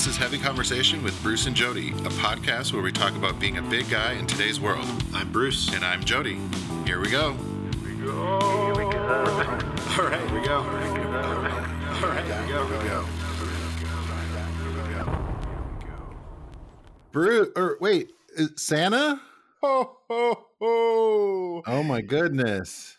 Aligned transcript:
This 0.00 0.06
is 0.06 0.16
Heavy 0.16 0.38
Conversation 0.38 1.02
with 1.02 1.22
Bruce 1.22 1.46
and 1.46 1.54
Jody, 1.54 1.90
a 1.90 2.08
podcast 2.08 2.72
where 2.72 2.80
we 2.80 2.90
talk 2.90 3.14
about 3.16 3.38
being 3.38 3.58
a 3.58 3.62
big 3.62 3.90
guy 3.90 4.14
in 4.14 4.26
today's 4.26 4.58
world. 4.58 4.86
I'm 5.12 5.30
Bruce. 5.30 5.74
And 5.74 5.84
I'm 5.84 6.02
Jody. 6.02 6.40
Here 6.86 6.98
we 6.98 7.10
go. 7.10 7.34
Here 7.34 7.96
we 7.98 8.06
go. 8.06 8.40
Here 8.70 8.86
we 8.86 8.90
go. 8.94 8.98
All 9.92 10.04
right, 10.08 10.26
here 10.26 10.40
we 10.40 10.46
go. 10.46 10.56
All 10.56 10.64
right, 12.08 12.24
here 12.24 12.40
we 12.40 12.48
go. 12.48 12.64
Here 12.64 12.78
we 12.78 12.88
go. 12.88 13.04
Bruce, 17.12 17.48
or 17.54 17.76
wait, 17.82 18.12
is 18.36 18.52
Santa? 18.56 19.20
Ho, 19.60 19.98
ho, 20.08 20.46
ho. 20.62 21.62
Oh 21.66 21.82
my 21.82 22.00
goodness. 22.00 22.96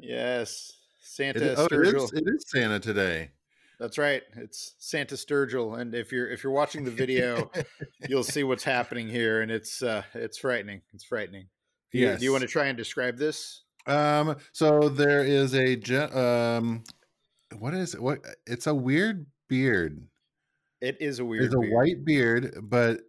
Yes. 0.00 0.72
Santa 1.02 1.42
is, 1.42 1.58
oh, 1.58 1.66
it 1.66 1.72
Sturgill. 1.72 2.04
is, 2.04 2.12
it 2.14 2.24
is 2.26 2.44
Santa 2.48 2.80
today. 2.80 3.32
That's 3.78 3.98
right. 3.98 4.22
It's 4.36 4.74
Santa 4.78 5.14
Sturgill. 5.14 5.80
And 5.80 5.94
if 5.94 6.10
you're 6.10 6.28
if 6.28 6.42
you're 6.42 6.52
watching 6.52 6.84
the 6.84 6.90
video, 6.90 7.50
you'll 8.08 8.24
see 8.24 8.42
what's 8.42 8.64
happening 8.64 9.08
here. 9.08 9.42
And 9.42 9.50
it's 9.50 9.82
uh 9.82 10.02
it's 10.14 10.38
frightening. 10.38 10.82
It's 10.92 11.04
frightening. 11.04 11.46
Do 11.92 11.98
you, 11.98 12.16
do 12.16 12.24
you 12.24 12.32
want 12.32 12.42
to 12.42 12.48
try 12.48 12.66
and 12.66 12.76
describe 12.76 13.16
this? 13.16 13.62
Um, 13.86 14.36
so 14.52 14.88
there 14.88 15.24
is 15.24 15.54
a 15.54 15.76
um, 16.16 16.84
what 17.58 17.72
is 17.72 17.94
it? 17.94 18.02
What? 18.02 18.18
It's 18.46 18.66
a 18.66 18.74
weird 18.74 19.26
beard. 19.48 20.06
It 20.80 20.98
is 21.00 21.18
a 21.18 21.24
weird 21.24 21.42
beard. 21.42 21.52
It's 21.52 21.54
a 21.54 21.60
beard. 21.60 21.72
white 21.72 22.04
beard, 22.04 22.54
but 22.64 23.00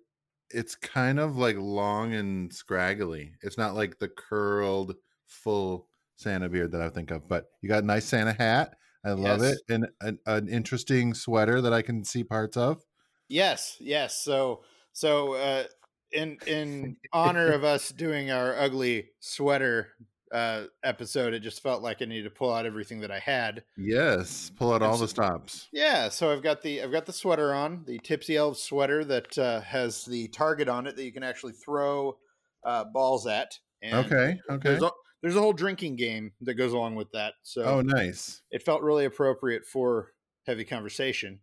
it's 0.49 0.75
kind 0.75 1.19
of 1.19 1.35
like 1.35 1.57
long 1.57 2.13
and 2.13 2.53
scraggly. 2.53 3.33
It's 3.41 3.57
not 3.57 3.75
like 3.75 3.99
the 3.99 4.07
curled 4.07 4.95
full 5.27 5.87
Santa 6.15 6.47
beard 6.47 6.71
that 6.71 6.81
I 6.81 6.89
think 6.89 7.11
of. 7.11 7.27
But 7.27 7.47
you 7.61 7.67
got 7.67 7.83
a 7.83 7.87
nice 7.87 8.05
Santa 8.05 8.33
hat. 8.33 8.75
I 9.03 9.11
love 9.11 9.41
Yes. 9.41 9.43
it, 9.43 9.61
and 9.69 9.89
an, 10.01 10.19
an 10.25 10.47
interesting 10.49 11.13
sweater 11.13 11.61
that 11.61 11.73
I 11.73 11.81
can 11.81 12.03
see 12.03 12.23
parts 12.23 12.57
of. 12.57 12.83
Yes, 13.27 13.77
yes. 13.79 14.21
So 14.23 14.63
so 14.91 15.33
uh 15.35 15.65
in 16.11 16.39
in 16.45 16.97
honor 17.13 17.51
of 17.51 17.63
us 17.63 17.89
doing 17.89 18.31
our 18.31 18.55
ugly 18.57 19.11
sweater 19.19 19.93
uh 20.31 20.65
episode, 20.83 21.33
it 21.33 21.39
just 21.41 21.61
felt 21.61 21.81
like 21.83 22.01
I 22.01 22.05
needed 22.05 22.23
to 22.23 22.31
pull 22.35 22.51
out 22.53 22.65
everything 22.65 23.01
that 23.01 23.11
I 23.11 23.19
had. 23.19 23.65
Yes, 23.77 24.51
pull 24.51 24.71
out 24.73 24.83
all 24.83 24.99
the 24.99 25.07
stops. 25.07 25.71
Yeah, 25.71 26.09
so 26.09 26.31
I've 26.33 26.41
got 26.41 26.61
the 26.63 26.81
I've 26.81 26.91
got 26.91 27.05
the 27.05 27.13
sweater 27.13 27.53
on, 27.53 27.85
the 27.85 27.99
Tipsy 27.99 28.35
Elves 28.35 28.61
sweater 28.61 29.05
that 29.05 29.37
uh, 29.37 29.61
has 29.61 30.03
the 30.05 30.27
target 30.29 30.67
on 30.67 30.87
it 30.87 30.95
that 30.95 31.03
you 31.03 31.11
can 31.13 31.23
actually 31.23 31.53
throw 31.53 32.17
uh, 32.63 32.85
balls 32.85 33.27
at. 33.27 33.59
And 33.81 34.15
Okay, 34.15 34.39
okay. 34.49 34.79
There's 34.79 34.83
there's 35.21 35.35
a 35.35 35.39
whole 35.41 35.53
drinking 35.53 35.95
game 35.95 36.31
that 36.41 36.53
goes 36.55 36.73
along 36.73 36.95
with 36.95 37.11
that. 37.11 37.33
So 37.43 37.63
Oh, 37.63 37.81
nice. 37.81 38.41
it 38.51 38.63
felt 38.63 38.81
really 38.81 39.05
appropriate 39.05 39.65
for 39.65 40.11
heavy 40.45 40.63
conversation. 40.65 41.39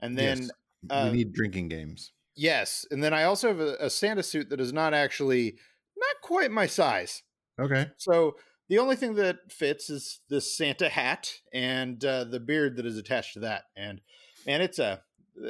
And 0.00 0.16
then 0.16 0.38
yes. 0.42 0.50
uh, 0.88 1.08
we 1.10 1.18
need 1.18 1.32
drinking 1.32 1.68
games. 1.68 2.12
yes, 2.36 2.86
and 2.90 3.02
then 3.04 3.12
I 3.12 3.24
also 3.24 3.48
have 3.48 3.60
a, 3.60 3.76
a 3.80 3.90
Santa 3.90 4.22
suit 4.22 4.48
that 4.50 4.60
is 4.60 4.72
not 4.72 4.94
actually 4.94 5.56
not 5.96 6.14
quite 6.22 6.50
my 6.50 6.66
size. 6.66 7.22
Okay. 7.60 7.88
So 7.98 8.36
the 8.70 8.78
only 8.78 8.96
thing 8.96 9.14
that 9.16 9.36
fits 9.50 9.90
is 9.90 10.20
this 10.30 10.56
Santa 10.56 10.88
hat 10.88 11.32
and 11.52 12.02
uh, 12.04 12.24
the 12.24 12.40
beard 12.40 12.76
that 12.76 12.86
is 12.86 12.96
attached 12.96 13.34
to 13.34 13.40
that. 13.40 13.64
And 13.76 14.00
and 14.46 14.62
it's 14.62 14.78
a 14.78 15.02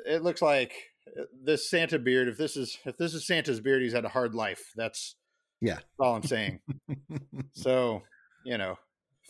it 0.07 0.23
looks 0.25 0.43
like 0.43 0.73
uh, 1.17 1.25
this 1.45 1.71
Santa 1.71 1.99
beard. 2.01 2.27
If 2.27 2.37
this 2.39 2.57
is 2.57 2.79
if 2.85 2.97
this 2.97 3.15
is 3.15 3.25
Santa's 3.27 3.61
beard, 3.61 3.83
he's 3.83 3.93
had 3.93 4.05
a 4.05 4.09
hard 4.09 4.35
life. 4.35 4.73
That's 4.75 5.15
Yeah. 5.61 5.75
that's 5.75 5.87
all 5.99 6.15
I'm 6.17 6.23
saying. 6.23 6.61
so 7.53 8.03
you 8.45 8.57
know, 8.59 8.79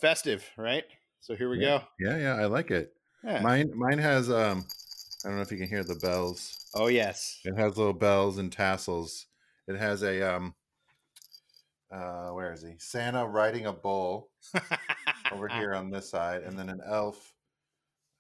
festive, 0.01 0.45
right? 0.57 0.85
So 1.21 1.35
here 1.35 1.51
we 1.51 1.59
go. 1.61 1.83
yeah, 1.99 2.17
yeah, 2.17 2.35
I 2.35 2.47
like 2.47 2.71
it. 2.71 2.95
Yeah. 3.25 3.43
Mine 3.43 3.71
mine 3.75 3.99
has 3.99 4.31
um 4.31 4.65
I 5.25 5.29
don't 5.29 5.37
know 5.37 5.43
if 5.43 5.53
you 5.53 5.59
can 5.59 5.69
hear 5.69 5.85
the 5.85 5.97
bells. 5.97 6.67
oh 6.75 6.87
yes. 6.89 7.41
It 7.45 7.57
has 7.59 7.77
little 7.77 7.93
bells 7.93 8.39
and 8.39 8.51
tassels. 8.51 9.27
It 9.69 9.77
has 9.77 10.03
a 10.03 10.23
um 10.37 10.55
uh 11.93 12.29
where 12.31 12.53
is 12.53 12.63
he? 12.63 12.75
Santa 12.79 13.27
riding 13.27 13.67
a 13.67 13.73
bull 13.73 14.31
over 15.33 15.49
here 15.59 15.75
on 15.75 15.91
this 15.91 16.09
side 16.09 16.43
and 16.43 16.59
then 16.59 16.69
an 16.71 16.81
elf 16.87 17.35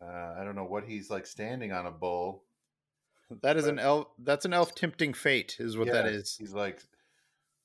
uh 0.02 0.34
I 0.38 0.44
don't 0.44 0.56
know 0.56 0.64
what 0.64 0.84
he's 0.84 1.08
like 1.10 1.26
standing 1.26 1.72
on 1.72 1.86
a 1.86 1.90
bull. 1.92 2.44
That 3.42 3.56
is 3.56 3.66
an 3.66 3.78
elf. 3.78 4.08
That's 4.18 4.44
an 4.44 4.52
elf 4.52 4.74
tempting 4.74 5.14
fate, 5.14 5.56
is 5.60 5.76
what 5.76 5.86
that 5.92 6.04
Yeah, 6.04 6.10
is. 6.10 6.36
He's 6.36 6.52
like 6.52 6.82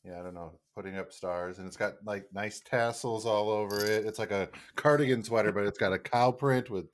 yeah, 0.05 0.19
I 0.19 0.23
don't 0.23 0.33
know, 0.35 0.51
putting 0.75 0.97
up 0.97 1.11
stars 1.11 1.57
and 1.57 1.67
it's 1.67 1.77
got 1.77 1.93
like 2.05 2.25
nice 2.33 2.61
tassels 2.61 3.25
all 3.25 3.49
over 3.49 3.83
it. 3.83 4.05
It's 4.05 4.19
like 4.19 4.31
a 4.31 4.49
cardigan 4.75 5.23
sweater 5.23 5.51
but 5.51 5.65
it's 5.65 5.77
got 5.79 5.93
a 5.93 5.99
cow 5.99 6.31
print 6.31 6.69
with 6.69 6.85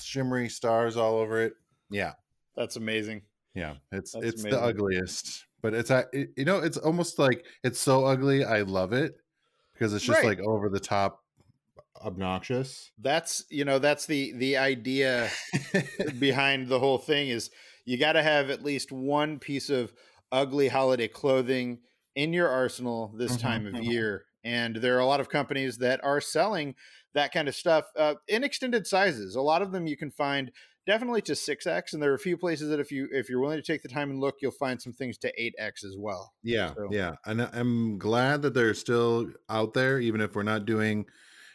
shimmery 0.00 0.48
stars 0.48 0.96
all 0.96 1.16
over 1.16 1.40
it. 1.40 1.54
Yeah. 1.90 2.12
That's 2.56 2.76
amazing. 2.76 3.22
Yeah, 3.54 3.74
it's 3.92 4.12
That's 4.12 4.26
it's 4.26 4.42
the 4.42 4.60
ugliest, 4.60 5.44
but 5.60 5.74
it's 5.74 5.90
a- 5.90 6.06
it, 6.12 6.30
you 6.36 6.44
know 6.44 6.58
it's 6.58 6.76
almost 6.76 7.18
like 7.18 7.44
it's 7.64 7.80
so 7.80 8.04
ugly. 8.04 8.44
I 8.44 8.60
love 8.62 8.92
it 8.92 9.14
because 9.72 9.92
it's 9.92 10.04
just 10.04 10.18
Right. 10.22 10.38
like 10.38 10.40
over 10.46 10.68
the 10.68 10.78
top, 10.78 11.20
obnoxious. 12.04 12.92
That's 12.98 13.44
you 13.50 13.64
know 13.64 13.78
that's 13.80 14.06
the 14.06 14.32
the 14.34 14.56
idea 14.56 15.30
behind 16.20 16.68
the 16.68 16.78
whole 16.78 16.98
thing 16.98 17.28
is 17.28 17.50
you 17.84 17.98
got 17.98 18.12
to 18.12 18.22
have 18.22 18.50
at 18.50 18.62
least 18.62 18.92
one 18.92 19.38
piece 19.40 19.68
of 19.68 19.92
ugly 20.32 20.68
holiday 20.68 21.08
clothing 21.08 21.80
in 22.14 22.32
your 22.32 22.48
arsenal 22.48 23.14
this 23.16 23.36
Mhm, 23.36 23.36
time 23.36 23.66
of 23.66 23.78
mhm. 23.78 23.82
year 23.82 24.26
and 24.44 24.76
there 24.76 24.96
are 24.96 25.00
a 25.00 25.06
lot 25.06 25.20
of 25.20 25.28
companies 25.28 25.78
that 25.78 26.02
are 26.04 26.20
selling 26.20 26.74
that 27.14 27.32
kind 27.32 27.48
of 27.48 27.54
stuff 27.54 27.86
uh, 27.96 28.14
in 28.28 28.44
extended 28.44 28.86
sizes 28.86 29.34
a 29.34 29.40
lot 29.42 29.62
of 29.62 29.72
them 29.72 29.86
you 29.86 29.96
can 29.96 30.10
find 30.10 30.52
definitely 30.86 31.22
to 31.22 31.34
6x 31.36 31.92
and 31.92 32.02
there 32.02 32.10
are 32.10 32.14
a 32.14 32.18
few 32.18 32.36
places 32.36 32.68
that 32.68 32.80
if 32.80 32.90
you 32.90 33.08
if 33.12 33.28
you're 33.28 33.40
willing 33.40 33.58
to 33.58 33.62
take 33.62 33.82
the 33.82 33.88
time 33.88 34.10
and 34.10 34.20
look 34.20 34.36
you'll 34.40 34.50
find 34.50 34.80
some 34.80 34.92
things 34.92 35.18
to 35.18 35.32
8x 35.40 35.84
as 35.84 35.96
well 35.98 36.32
yeah, 36.42 36.74
So- 36.74 36.88
yeah, 36.88 37.16
and 37.26 37.42
I'm 37.42 37.98
glad 37.98 38.42
that 38.42 38.54
they're 38.54 38.74
still 38.74 39.30
out 39.48 39.74
there, 39.74 40.00
even 40.00 40.20
if 40.22 40.34
we're 40.34 40.42
not 40.42 40.64
doing, 40.64 41.06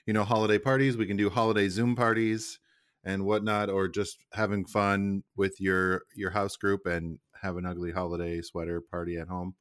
you 0.05 0.13
know, 0.13 0.23
holiday 0.23 0.59
parties. 0.59 0.95
We 0.95 1.07
can 1.07 1.17
do 1.17 1.29
holiday 1.29 1.69
Zoom 1.69 1.95
parties 1.95 2.59
and 3.03 3.25
whatnot, 3.25 3.69
or 3.69 3.87
just 3.87 4.25
having 4.33 4.65
fun 4.65 5.23
with 5.35 5.59
your 5.59 6.03
your 6.15 6.31
house 6.31 6.55
group 6.55 6.85
and 6.85 7.19
have 7.41 7.57
an 7.57 7.65
ugly 7.65 7.91
holiday 7.91 8.41
sweater 8.41 8.81
party 8.81 9.17
at 9.17 9.27
home. 9.27 9.55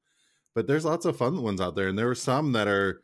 But 0.55 0.67
there's 0.67 0.85
lots 0.85 1.05
of 1.07 1.17
fun 1.17 1.43
ones 1.43 1.61
out 1.61 1.75
there, 1.75 1.89
and 1.89 1.99
there 1.99 2.11
are 2.11 2.15
some 2.15 2.53
that 2.53 2.69
are 2.69 3.03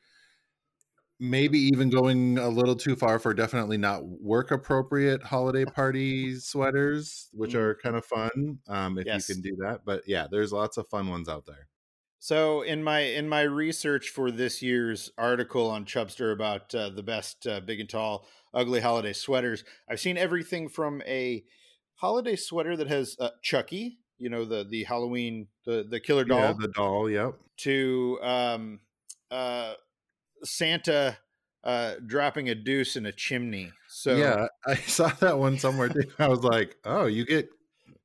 maybe 1.19 1.59
even 1.59 1.91
going 1.91 2.39
a 2.39 2.49
little 2.49 2.75
too 2.77 2.97
far 2.97 3.19
for 3.19 3.35
definitely 3.35 3.77
not 3.77 4.07
work 4.07 4.51
appropriate 4.51 5.23
holiday 5.23 5.67
party 5.67 6.35
sweaters, 6.37 7.29
which 7.33 7.53
Mm. 7.53 7.59
are 7.61 7.75
kind 7.77 7.97
of 7.97 8.05
fun 8.07 8.61
um, 8.69 8.97
if 8.99 9.07
Yes. 9.07 9.29
you 9.29 9.35
can 9.35 9.43
do 9.43 9.55
that. 9.57 9.85
But 9.85 10.09
yeah, 10.09 10.27
there's 10.31 10.53
lots 10.53 10.79
of 10.79 10.89
fun 10.89 11.09
ones 11.09 11.29
out 11.29 11.45
there. 11.45 11.69
So 12.19 12.63
in 12.63 12.83
my 12.83 13.01
in 13.01 13.29
my 13.29 13.43
research 13.43 14.11
for 14.11 14.31
this 14.31 14.61
year's 14.63 15.11
article 15.17 15.69
on 15.71 15.85
Chubster 15.87 16.33
about 16.33 16.75
uh, 16.75 16.91
the 16.91 17.03
best 17.03 17.47
uh, 17.47 17.61
big 17.61 17.81
and 17.81 17.89
tall 17.89 18.27
ugly 18.53 18.81
holiday 18.81 19.13
sweaters, 19.13 19.65
I've 19.89 20.01
seen 20.01 20.17
everything 20.19 20.69
from 20.69 21.03
a 21.03 21.45
holiday 21.95 22.37
sweater 22.37 22.77
that 22.77 22.89
has 22.89 23.17
uh, 23.19 23.31
Chucky, 23.43 24.01
you 24.21 24.29
know 24.31 24.45
the 24.45 24.63
the 24.65 24.85
Halloween 24.85 25.49
the 25.67 25.85
the 25.89 25.99
killer 25.99 26.25
doll, 26.25 26.39
Yeah, 26.41 26.55
the 26.59 26.69
doll. 26.69 27.11
Yep. 27.11 27.35
to 27.63 28.19
um, 28.23 28.81
uh, 29.31 29.73
Santa 30.45 31.19
uh, 31.65 31.95
dropping 32.07 32.49
a 32.49 32.55
deuce 32.55 32.97
in 32.97 33.07
a 33.07 33.13
chimney. 33.13 33.73
So 33.89 34.15
yeah, 34.17 34.47
I 34.67 34.75
saw 34.87 35.09
that 35.21 35.39
one 35.39 35.59
somewhere. 35.59 35.89
Too. 35.89 36.05
I 36.19 36.29
was 36.29 36.45
like, 36.45 36.77
oh, 36.85 37.07
you 37.07 37.25
get 37.27 37.49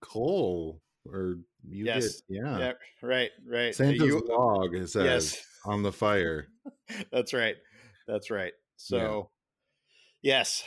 coal 0.01 0.81
or 1.05 1.37
you 1.67 1.85
Yes. 1.85 2.21
get 2.29 2.37
yeah. 2.43 2.57
yeah, 2.59 2.71
right, 3.01 3.31
right. 3.47 3.73
Santa's 3.75 3.99
You- 4.07 4.23
log 4.27 4.75
it 4.75 4.89
says 4.89 5.03
yes, 5.05 5.45
on 5.65 5.83
the 5.83 5.91
fire. 5.91 6.47
that's 7.11 7.33
right 7.33 7.55
that's 8.07 8.29
right 8.29 8.53
so 8.77 9.29
yes 10.21 10.63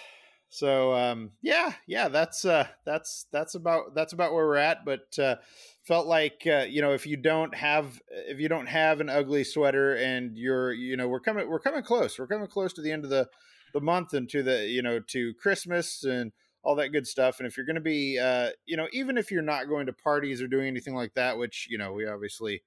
so 0.51 0.95
um 0.95 1.33
yeah 1.43 1.75
yeah 1.87 2.09
that's 2.09 2.45
uh 2.45 2.67
that's 2.85 3.27
that's 3.31 3.55
about 3.55 3.95
that's 3.95 4.13
about 4.15 4.33
where 4.33 4.47
we're 4.47 4.57
at 4.57 4.85
but 4.85 5.19
uh 5.19 5.37
felt 5.83 6.07
like 6.07 6.43
uh, 6.47 6.65
you 6.69 6.81
know 6.81 6.93
if 6.93 7.07
you 7.07 7.17
don't 7.17 7.55
have 7.55 8.01
if 8.11 8.41
you 8.41 8.49
don't 8.49 8.67
have 8.67 9.01
an 9.01 9.09
ugly 9.09 9.45
sweater 9.45 9.95
and 9.97 10.37
you're 10.39 10.73
you 10.73 10.97
know 10.97 11.07
we're 11.09 11.21
coming 11.21 11.49
we're 11.49 11.61
coming 11.61 11.83
close 11.83 12.19
we're 12.19 12.27
coming 12.27 12.47
close 12.47 12.73
to 12.73 12.81
the 12.81 12.91
end 12.93 13.05
of 13.05 13.11
the 13.11 13.29
the 13.75 13.81
month 13.81 14.15
and 14.15 14.29
to 14.31 14.43
the 14.43 14.67
you 14.67 14.81
know 14.83 14.99
to 15.01 15.35
christmas 15.35 16.03
and 16.05 16.33
all 16.63 16.75
that 16.75 16.89
good 16.91 17.07
stuff 17.07 17.39
and 17.39 17.47
if 17.47 17.57
you're 17.57 17.67
going 17.67 17.77
to 17.77 17.81
be 17.81 18.19
uh 18.19 18.51
you 18.65 18.77
know 18.77 18.89
even 18.93 19.19
if 19.19 19.31
you're 19.31 19.43
not 19.43 19.69
going 19.69 19.87
to 19.87 19.93
parties 19.93 20.41
or 20.41 20.49
doing 20.49 20.67
anything 20.67 20.95
like 20.95 21.13
that 21.15 21.37
which 21.37 21.67
you 21.71 21.77
know 21.79 21.93
we 21.93 22.07
obviously 22.07 22.63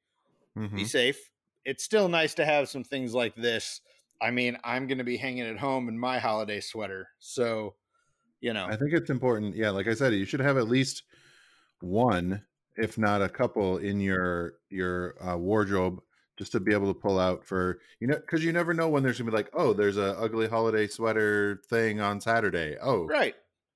Mhm. 0.56 0.76
be 0.76 0.84
safe. 0.86 1.30
It's 1.66 1.84
still 1.84 2.10
nice 2.10 2.34
to 2.36 2.46
have 2.46 2.70
some 2.70 2.84
things 2.84 3.14
like 3.14 3.36
this. 3.36 3.82
I 4.22 4.32
mean, 4.32 4.58
I'm 4.64 4.88
going 4.88 5.00
to 5.00 5.04
be 5.04 5.18
hanging 5.18 5.48
at 5.48 5.58
home 5.58 5.90
in 5.90 5.98
my 5.98 6.20
holiday 6.20 6.60
sweater. 6.60 7.10
So, 7.20 7.76
you 8.40 8.54
know, 8.54 8.66
I 8.66 8.76
think 8.76 8.94
it's 8.94 9.10
important. 9.10 9.56
Yeah, 9.56 9.72
like 9.72 9.88
I 9.88 9.94
said, 9.94 10.14
you 10.14 10.26
should 10.26 10.40
have 10.40 10.58
at 10.58 10.68
least 10.68 11.04
one, 11.82 12.44
if 12.78 12.98
not 12.98 13.22
a 13.22 13.30
couple, 13.30 13.78
in 13.78 14.00
your 14.00 14.54
your 14.70 15.16
uh, 15.24 15.38
wardrobe 15.38 16.02
just 16.38 16.52
to 16.54 16.60
be 16.60 16.74
able 16.74 16.92
to 16.92 17.00
pull 17.00 17.20
out 17.20 17.46
for 17.46 17.80
you 18.00 18.08
know 18.08 18.16
because 18.16 18.44
you 18.44 18.52
never 18.52 18.74
know 18.74 18.90
when 18.90 19.04
there's 19.04 19.20
gonna 19.20 19.30
be 19.30 19.36
like 19.36 19.50
oh 19.54 19.74
there's 19.74 19.98
a 19.98 20.18
ugly 20.18 20.48
holiday 20.48 20.88
sweater 20.88 21.62
thing 21.70 22.00
on 22.00 22.22
Saturday. 22.22 22.78
Oh, 22.82 23.06
right. 23.06 23.36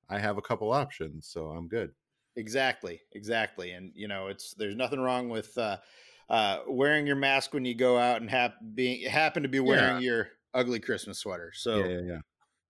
I 0.10 0.20
have 0.20 0.38
a 0.38 0.42
couple 0.42 0.72
options, 0.72 1.28
so 1.28 1.48
I'm 1.48 1.68
good. 1.68 1.92
Exactly, 2.36 3.02
exactly. 3.14 3.72
And 3.72 3.92
you 3.96 4.08
know, 4.08 4.28
it's 4.28 4.54
there's 4.54 4.76
nothing 4.76 5.00
wrong 5.00 5.30
with 5.30 5.58
uh, 5.58 5.78
uh, 6.30 6.60
wearing 6.68 7.06
your 7.06 7.16
mask 7.16 7.54
when 7.54 7.66
you 7.66 7.76
go 7.76 7.98
out 7.98 8.22
and 8.22 8.30
hap- 8.30 8.58
being 8.74 9.08
happen 9.08 9.44
to 9.44 9.50
be 9.50 9.60
wearing 9.60 10.02
yeah. 10.02 10.10
your 10.10 10.30
ugly 10.54 10.80
Christmas 10.80 11.20
sweater. 11.20 11.52
So 11.54 11.78
yeah, 11.78 11.88
yeah, 11.88 12.02
yeah, 12.02 12.20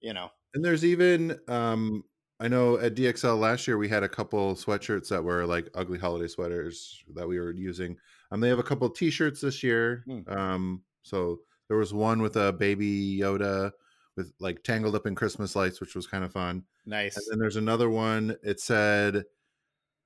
you 0.02 0.14
know. 0.14 0.30
And 0.54 0.64
there's 0.64 0.86
even 0.86 1.38
um, 1.48 2.04
I 2.40 2.48
know 2.48 2.78
at 2.78 2.96
DXL 2.96 3.40
last 3.40 3.68
year 3.68 3.78
we 3.78 3.88
had 3.88 4.04
a 4.04 4.10
couple 4.10 4.56
sweatshirts 4.56 5.08
that 5.10 5.24
were 5.24 5.46
like 5.46 5.70
ugly 5.74 5.98
holiday 5.98 6.28
sweaters 6.28 7.04
that 7.14 7.28
we 7.28 7.40
were 7.40 7.52
using. 7.52 7.98
Um, 8.32 8.42
they 8.42 8.50
have 8.50 8.60
a 8.60 8.64
couple 8.64 8.90
T-shirts 8.90 9.42
this 9.42 9.64
year. 9.64 10.04
Hmm. 10.06 10.20
Um, 10.28 10.82
so 11.04 11.40
there 11.68 11.78
was 11.78 11.94
one 11.94 12.22
with 12.22 12.36
a 12.36 12.52
baby 12.52 13.20
Yoda 13.20 13.72
with 14.18 14.34
like 14.40 14.64
tangled 14.64 14.96
up 14.96 15.08
in 15.08 15.16
Christmas 15.16 15.56
lights, 15.56 15.80
which 15.80 15.96
was 15.96 16.08
kind 16.08 16.24
of 16.24 16.32
fun. 16.32 16.64
Nice. 16.86 17.18
And 17.18 17.26
then 17.30 17.40
there's 17.40 17.56
another 17.56 17.90
one. 17.90 18.36
It 18.44 18.60
said, 18.60 19.24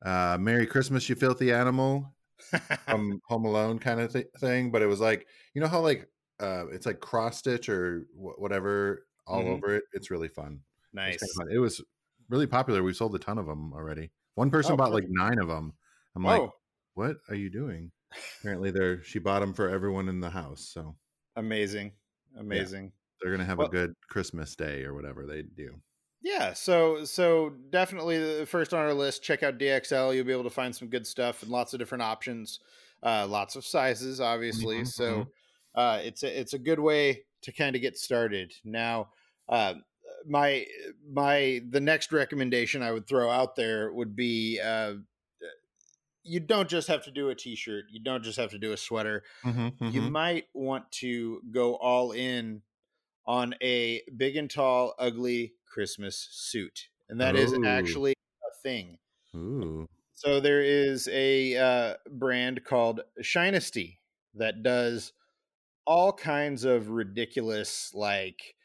uh, 0.04 0.38
"Merry 0.40 0.68
Christmas, 0.68 1.10
you 1.10 1.16
filthy 1.16 1.52
animal," 1.52 2.14
from 2.86 3.20
Home 3.28 3.46
Alone 3.46 3.80
kind 3.80 4.00
of 4.00 4.14
th- 4.14 4.28
thing. 4.40 4.72
But 4.72 4.82
it 4.82 4.88
was 4.88 5.00
like, 5.00 5.28
you 5.54 5.62
know 5.62 5.68
how 5.68 5.82
like 5.82 6.08
uh, 6.40 6.68
it's 6.72 6.86
like 6.86 7.00
cross 7.00 7.38
stitch 7.38 7.70
or 7.70 8.06
wh- 8.14 8.40
whatever 8.40 9.06
all 9.28 9.42
mm-hmm. 9.42 9.54
over 9.54 9.76
it. 9.76 9.84
It's 9.94 10.12
really 10.12 10.28
fun. 10.28 10.62
Nice. 10.94 11.16
It 11.16 11.22
was, 11.22 11.34
kind 11.38 11.50
of 11.50 11.56
it 11.56 11.60
was, 11.60 11.82
really 12.30 12.48
popular. 12.48 12.84
We 12.84 12.94
sold 12.94 13.16
a 13.16 13.20
ton 13.20 13.38
of 13.38 13.48
them 13.48 13.74
already. 13.74 14.12
One 14.36 14.50
person 14.50 14.74
oh, 14.74 14.78
bought 14.78 14.92
perfect. 14.92 15.10
like 15.10 15.30
nine 15.30 15.40
of 15.40 15.48
them. 15.48 15.74
I'm 16.16 16.24
like, 16.24 16.42
oh. 16.42 16.54
what 16.94 17.18
are 17.28 17.36
you 17.36 17.50
doing? 17.50 17.92
Apparently, 18.40 18.72
they're 18.72 19.04
she 19.04 19.20
bought 19.20 19.40
them 19.40 19.54
for 19.54 19.70
everyone 19.70 20.10
in 20.10 20.20
the 20.20 20.30
house. 20.30 20.70
So 20.74 20.96
amazing, 21.36 21.92
amazing. 22.38 22.86
Yeah. 22.86 22.90
They're 23.22 23.32
gonna 23.32 23.46
have 23.46 23.58
well, 23.58 23.68
a 23.68 23.72
good 23.72 23.94
Christmas 24.10 24.56
day 24.56 24.84
or 24.84 24.94
whatever 24.94 25.26
they 25.26 25.42
do. 25.42 25.76
Yeah, 26.22 26.54
so 26.54 27.06
so 27.06 27.54
definitely 27.70 28.40
the 28.40 28.46
first 28.46 28.74
on 28.74 28.80
our 28.80 28.94
list. 28.94 29.24
Check 29.24 29.42
out 29.44 29.58
DXL. 29.58 30.14
You'll 30.16 30.26
be 30.26 30.34
able 30.34 30.44
to 30.44 30.50
find 30.50 30.76
some 30.76 30.90
good 30.90 31.08
stuff 31.08 31.44
and 31.44 31.52
lots 31.52 31.74
of 31.74 31.80
different 31.80 32.02
options, 32.02 32.60
uh, 33.04 33.26
lots 33.28 33.56
of 33.56 33.66
sizes, 33.66 34.20
obviously. 34.20 34.78
Mm-hmm. 34.78 34.86
So 34.86 35.12
mm-hmm. 35.12 35.80
uh, 35.80 36.00
it's 36.04 36.24
a 36.24 36.40
it's 36.40 36.54
a 36.54 36.60
good 36.60 36.80
way 36.80 37.24
to 37.44 37.54
kind 37.54 37.76
of 37.76 37.82
get 37.82 37.98
started. 37.98 38.54
Now, 38.66 39.10
uh, 39.48 39.76
my 40.28 40.66
my 41.10 41.62
the 41.70 41.80
next 41.80 42.12
recommendation 42.12 42.82
I 42.82 42.92
would 42.92 43.08
throw 43.08 43.30
out 43.30 43.56
there 43.56 43.94
would 43.94 44.16
be 44.16 44.60
uh, 44.60 44.96
you 46.24 46.40
don't 46.40 46.70
just 46.70 46.88
have 46.88 47.04
to 47.06 47.12
do 47.12 47.30
a 47.30 47.36
t-shirt 47.36 47.86
you 47.90 48.02
don't 48.02 48.24
just 48.24 48.38
have 48.38 48.52
to 48.52 48.60
do 48.60 48.74
a 48.74 48.78
sweater 48.78 49.24
mm-hmm, 49.44 49.68
mm-hmm. 49.68 49.90
you 49.90 50.02
might 50.02 50.46
want 50.54 50.90
to 50.92 51.42
go 51.52 51.76
all 51.76 52.12
in 52.12 52.62
on 53.26 53.56
a 53.62 54.02
big 54.16 54.36
and 54.36 54.50
tall 54.50 54.94
ugly 55.00 55.54
christmas 55.70 56.28
suit 56.32 56.88
and 57.10 57.20
that 57.22 57.36
Ooh. 57.36 57.40
is 57.40 57.54
actually 57.66 58.12
a 58.12 58.62
thing 58.64 58.98
Ooh. 59.36 59.88
so 60.14 60.40
there 60.40 60.62
is 60.62 61.08
a 61.12 61.56
uh, 61.58 61.94
brand 62.12 62.64
called 62.64 63.02
Shinesty 63.22 63.98
that 64.36 64.64
does 64.64 65.14
all 65.86 66.14
kinds 66.14 66.66
of 66.66 66.90
ridiculous 66.90 67.92
like 67.94 68.56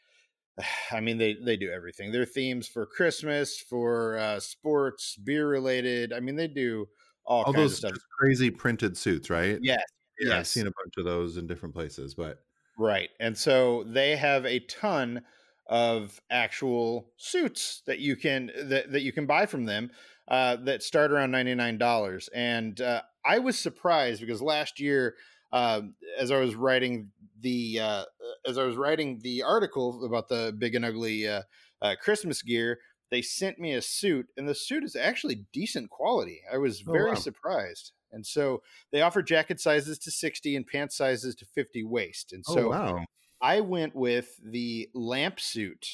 I 0.91 1.01
mean, 1.01 1.17
they 1.17 1.35
they 1.43 1.57
do 1.57 1.71
everything. 1.71 2.11
Their 2.11 2.25
themes 2.25 2.67
for 2.67 2.85
Christmas, 2.85 3.59
for 3.59 4.17
uh, 4.17 4.39
sports, 4.39 5.17
beer 5.17 5.47
related. 5.47 6.13
I 6.13 6.19
mean, 6.19 6.35
they 6.35 6.47
do 6.47 6.87
all, 7.25 7.43
all 7.43 7.53
those 7.53 7.83
crazy 8.17 8.49
printed 8.49 8.97
suits, 8.97 9.29
right? 9.29 9.59
Yes, 9.61 9.83
yeah, 10.19 10.29
yes. 10.29 10.39
I've 10.39 10.47
seen 10.47 10.67
a 10.67 10.71
bunch 10.71 10.93
of 10.97 11.05
those 11.05 11.37
in 11.37 11.47
different 11.47 11.73
places, 11.73 12.13
but 12.13 12.39
right. 12.77 13.09
And 13.19 13.37
so 13.37 13.83
they 13.87 14.15
have 14.15 14.45
a 14.45 14.59
ton 14.59 15.21
of 15.67 16.21
actual 16.29 17.09
suits 17.17 17.81
that 17.87 17.99
you 17.99 18.15
can 18.15 18.51
that, 18.65 18.91
that 18.91 19.01
you 19.01 19.11
can 19.11 19.25
buy 19.25 19.45
from 19.45 19.65
them 19.65 19.89
uh, 20.27 20.57
that 20.57 20.83
start 20.83 21.11
around 21.11 21.31
ninety 21.31 21.55
nine 21.55 21.77
dollars. 21.77 22.29
And 22.33 22.79
uh, 22.79 23.01
I 23.25 23.39
was 23.39 23.57
surprised 23.57 24.21
because 24.21 24.41
last 24.41 24.79
year, 24.79 25.15
uh, 25.51 25.81
as 26.19 26.31
I 26.31 26.37
was 26.37 26.55
writing 26.55 27.11
the 27.39 27.79
uh, 27.79 28.03
as 28.47 28.57
I 28.57 28.63
was 28.63 28.75
writing 28.75 29.19
the 29.23 29.43
article 29.43 30.05
about 30.05 30.29
the 30.29 30.55
big 30.57 30.75
and 30.75 30.85
ugly 30.85 31.27
uh, 31.27 31.41
uh, 31.81 31.95
Christmas 32.01 32.41
gear, 32.41 32.79
they 33.11 33.21
sent 33.21 33.59
me 33.59 33.73
a 33.73 33.81
suit, 33.81 34.27
and 34.37 34.47
the 34.47 34.55
suit 34.55 34.83
is 34.83 34.95
actually 34.95 35.45
decent 35.53 35.89
quality. 35.89 36.41
I 36.51 36.57
was 36.57 36.83
oh, 36.87 36.91
very 36.91 37.09
oh, 37.09 37.13
wow. 37.13 37.19
surprised. 37.19 37.91
And 38.11 38.25
so 38.25 38.61
they 38.91 39.01
offer 39.01 39.21
jacket 39.21 39.59
sizes 39.59 39.99
to 39.99 40.11
60 40.11 40.55
and 40.55 40.65
pant 40.65 40.93
sizes 40.93 41.35
to 41.35 41.45
50 41.45 41.83
waist. 41.83 42.31
And 42.31 42.45
oh, 42.47 42.53
so 42.53 42.61
oh, 42.67 42.69
wow. 42.69 43.05
I 43.45 43.61
went 43.61 43.95
with 43.95 44.29
the 44.43 44.89
lamp 44.93 45.39
suit 45.39 45.87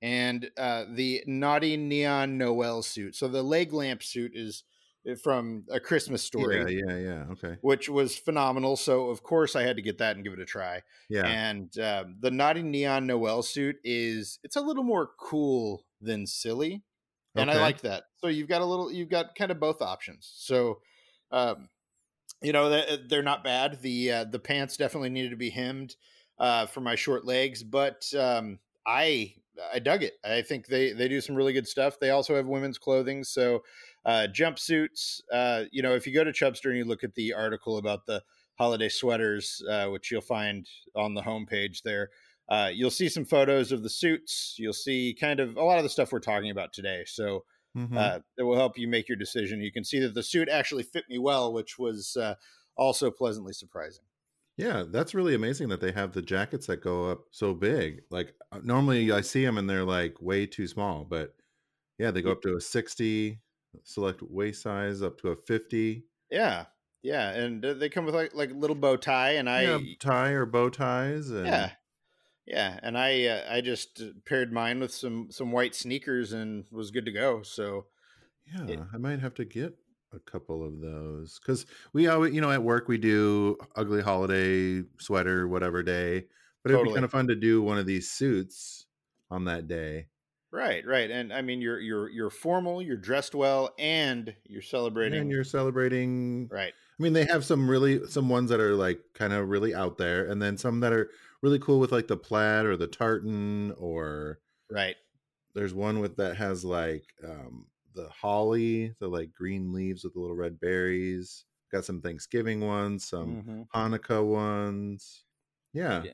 and 0.00 0.50
uh, 0.56 0.84
the 0.92 1.22
naughty 1.26 1.76
neon 1.76 2.38
Noel 2.38 2.82
suit. 2.82 3.16
So 3.16 3.28
the 3.28 3.42
leg 3.42 3.72
lamp 3.72 4.02
suit 4.02 4.32
is 4.34 4.64
Eh, 5.06 5.14
from 5.22 5.64
a 5.70 5.80
Christmas 5.80 6.22
story. 6.22 6.78
Yeah, 6.78 6.94
yeah, 6.94 6.98
yeah. 6.98 7.24
Okay. 7.32 7.56
Which 7.60 7.88
was 7.88 8.16
phenomenal. 8.16 8.76
So 8.76 9.08
of 9.10 9.22
course 9.22 9.56
I 9.56 9.62
had 9.62 9.76
to 9.76 9.82
get 9.82 9.98
that 9.98 10.16
and 10.16 10.24
give 10.24 10.32
it 10.32 10.40
a 10.40 10.44
try. 10.44 10.82
Yeah. 11.08 11.26
And 11.26 11.76
um, 11.78 12.16
the 12.20 12.30
Naughty 12.30 12.62
Neon 12.62 13.06
Noel 13.06 13.42
suit 13.42 13.76
is 13.84 14.38
it's 14.44 14.56
a 14.56 14.60
little 14.60 14.84
more 14.84 15.10
cool 15.18 15.84
than 16.00 16.26
silly, 16.26 16.84
and 17.34 17.50
okay. 17.50 17.58
I 17.58 17.62
like 17.62 17.80
that. 17.82 18.04
So 18.18 18.28
you've 18.28 18.48
got 18.48 18.62
a 18.62 18.66
little, 18.66 18.92
you've 18.92 19.08
got 19.08 19.34
kind 19.34 19.50
of 19.50 19.58
both 19.60 19.82
options. 19.82 20.32
So, 20.36 20.80
um, 21.30 21.68
you 22.40 22.52
know, 22.52 22.70
they're, 22.70 22.98
they're 23.08 23.22
not 23.22 23.44
bad. 23.44 23.82
The 23.82 24.12
uh, 24.12 24.24
the 24.24 24.38
pants 24.38 24.76
definitely 24.76 25.10
needed 25.10 25.30
to 25.30 25.36
be 25.36 25.50
hemmed 25.50 25.96
uh, 26.38 26.66
for 26.66 26.80
my 26.80 26.94
short 26.94 27.24
legs, 27.24 27.62
but 27.62 28.04
um, 28.18 28.58
I 28.86 29.34
I 29.72 29.78
dug 29.78 30.02
it. 30.02 30.14
I 30.24 30.42
think 30.42 30.66
they 30.66 30.92
they 30.92 31.08
do 31.08 31.20
some 31.20 31.36
really 31.36 31.52
good 31.52 31.68
stuff. 31.68 31.98
They 32.00 32.10
also 32.10 32.34
have 32.36 32.46
women's 32.46 32.78
clothing, 32.78 33.24
so 33.24 33.62
uh, 34.04 34.26
jumpsuits. 34.32 35.20
Uh, 35.32 35.64
you 35.70 35.82
know, 35.82 35.94
if 35.94 36.06
you 36.06 36.14
go 36.14 36.24
to 36.24 36.32
Chubster 36.32 36.66
and 36.66 36.78
you 36.78 36.84
look 36.84 37.04
at 37.04 37.14
the 37.14 37.34
article 37.34 37.78
about 37.78 38.06
the 38.06 38.22
holiday 38.56 38.88
sweaters, 38.88 39.62
uh, 39.68 39.86
which 39.88 40.10
you'll 40.10 40.20
find 40.20 40.68
on 40.94 41.14
the 41.14 41.22
homepage 41.22 41.82
there, 41.82 42.10
uh, 42.48 42.70
you'll 42.72 42.90
see 42.90 43.08
some 43.08 43.24
photos 43.24 43.72
of 43.72 43.82
the 43.82 43.90
suits. 43.90 44.56
You'll 44.58 44.72
see 44.72 45.16
kind 45.18 45.40
of 45.40 45.56
a 45.56 45.62
lot 45.62 45.78
of 45.78 45.84
the 45.84 45.88
stuff 45.88 46.12
we're 46.12 46.20
talking 46.20 46.50
about 46.50 46.72
today. 46.72 47.04
So 47.06 47.44
mm-hmm. 47.76 47.96
Uh, 47.96 48.18
it 48.36 48.42
will 48.42 48.56
help 48.56 48.78
you 48.78 48.88
make 48.88 49.08
your 49.08 49.16
decision. 49.16 49.60
You 49.60 49.72
can 49.72 49.84
see 49.84 50.00
that 50.00 50.14
the 50.14 50.22
suit 50.22 50.48
actually 50.48 50.82
fit 50.82 51.04
me 51.08 51.18
well, 51.18 51.52
which 51.52 51.78
was 51.78 52.16
uh, 52.16 52.34
also 52.76 53.10
pleasantly 53.10 53.52
surprising. 53.52 54.04
Yeah, 54.56 54.84
that's 54.86 55.14
really 55.14 55.34
amazing 55.34 55.68
that 55.70 55.80
they 55.80 55.92
have 55.92 56.12
the 56.12 56.22
jackets 56.22 56.66
that 56.66 56.82
go 56.82 57.10
up 57.10 57.24
so 57.30 57.54
big. 57.54 58.02
Like 58.10 58.34
normally 58.62 59.10
I 59.10 59.22
see 59.22 59.44
them 59.44 59.58
and 59.58 59.68
they're 59.68 59.84
like 59.84 60.20
way 60.20 60.46
too 60.46 60.66
small, 60.66 61.04
but 61.04 61.34
yeah, 61.98 62.10
they 62.10 62.22
go 62.22 62.32
up 62.32 62.42
to 62.42 62.56
a 62.56 62.60
60, 62.60 63.40
select 63.82 64.22
waist 64.22 64.62
size 64.62 65.02
up 65.02 65.18
to 65.18 65.28
a 65.28 65.36
50 65.36 66.04
yeah 66.30 66.64
yeah 67.02 67.30
and 67.30 67.62
they 67.62 67.88
come 67.88 68.04
with 68.04 68.14
like 68.14 68.34
like 68.34 68.50
little 68.54 68.76
bow 68.76 68.96
tie 68.96 69.32
and 69.32 69.48
i 69.48 69.62
yeah, 69.62 69.78
tie 69.98 70.30
or 70.30 70.46
bow 70.46 70.68
ties 70.68 71.30
and... 71.30 71.46
yeah 71.46 71.70
yeah 72.46 72.78
and 72.82 72.96
i 72.96 73.24
uh, 73.26 73.42
i 73.50 73.60
just 73.60 74.00
uh, 74.00 74.06
paired 74.24 74.52
mine 74.52 74.80
with 74.80 74.92
some 74.92 75.28
some 75.30 75.52
white 75.52 75.74
sneakers 75.74 76.32
and 76.32 76.64
was 76.70 76.90
good 76.90 77.04
to 77.04 77.12
go 77.12 77.42
so 77.42 77.86
yeah 78.52 78.66
it... 78.66 78.80
i 78.92 78.96
might 78.96 79.20
have 79.20 79.34
to 79.34 79.44
get 79.44 79.76
a 80.12 80.20
couple 80.20 80.64
of 80.66 80.80
those 80.80 81.38
because 81.38 81.66
we 81.92 82.06
always 82.06 82.34
you 82.34 82.40
know 82.40 82.50
at 82.50 82.62
work 82.62 82.88
we 82.88 82.98
do 82.98 83.56
ugly 83.76 84.02
holiday 84.02 84.82
sweater 84.98 85.48
whatever 85.48 85.82
day 85.82 86.26
but 86.62 86.70
it'd 86.70 86.84
be 86.84 86.92
kind 86.92 87.04
of 87.04 87.10
fun 87.10 87.26
to 87.26 87.34
do 87.34 87.62
one 87.62 87.78
of 87.78 87.86
these 87.86 88.10
suits 88.10 88.86
on 89.30 89.44
that 89.44 89.66
day 89.68 90.06
Right, 90.52 90.86
right. 90.86 91.10
And 91.10 91.32
I 91.32 91.40
mean 91.40 91.62
you're 91.62 91.80
you're 91.80 92.10
you're 92.10 92.28
formal, 92.28 92.82
you're 92.82 92.98
dressed 92.98 93.34
well, 93.34 93.74
and 93.78 94.34
you're 94.44 94.60
celebrating 94.60 95.22
and 95.22 95.30
you're 95.30 95.44
celebrating 95.44 96.48
right. 96.52 96.74
I 96.76 97.02
mean 97.02 97.14
they 97.14 97.24
have 97.24 97.42
some 97.42 97.68
really 97.70 98.06
some 98.06 98.28
ones 98.28 98.50
that 98.50 98.60
are 98.60 98.74
like 98.74 99.00
kind 99.14 99.32
of 99.32 99.48
really 99.48 99.74
out 99.74 99.96
there 99.96 100.26
and 100.26 100.42
then 100.42 100.58
some 100.58 100.80
that 100.80 100.92
are 100.92 101.10
really 101.40 101.58
cool 101.58 101.80
with 101.80 101.90
like 101.90 102.06
the 102.06 102.18
plaid 102.18 102.66
or 102.66 102.76
the 102.76 102.86
tartan 102.86 103.72
or 103.78 104.40
right. 104.70 104.96
There's 105.54 105.72
one 105.72 106.00
with 106.00 106.16
that 106.16 106.36
has 106.36 106.66
like 106.66 107.04
um 107.24 107.66
the 107.94 108.08
holly, 108.08 108.94
the 109.00 109.08
like 109.08 109.32
green 109.32 109.72
leaves 109.72 110.04
with 110.04 110.14
the 110.14 110.20
little 110.20 110.36
red 110.36 110.60
berries. 110.60 111.44
Got 111.70 111.84
some 111.84 112.02
Thanksgiving 112.02 112.60
ones, 112.60 113.08
some 113.08 113.42
mm-hmm. 113.42 113.62
Hanukkah 113.74 114.24
ones. 114.24 115.24
Yeah, 115.72 116.02
yeah. 116.04 116.12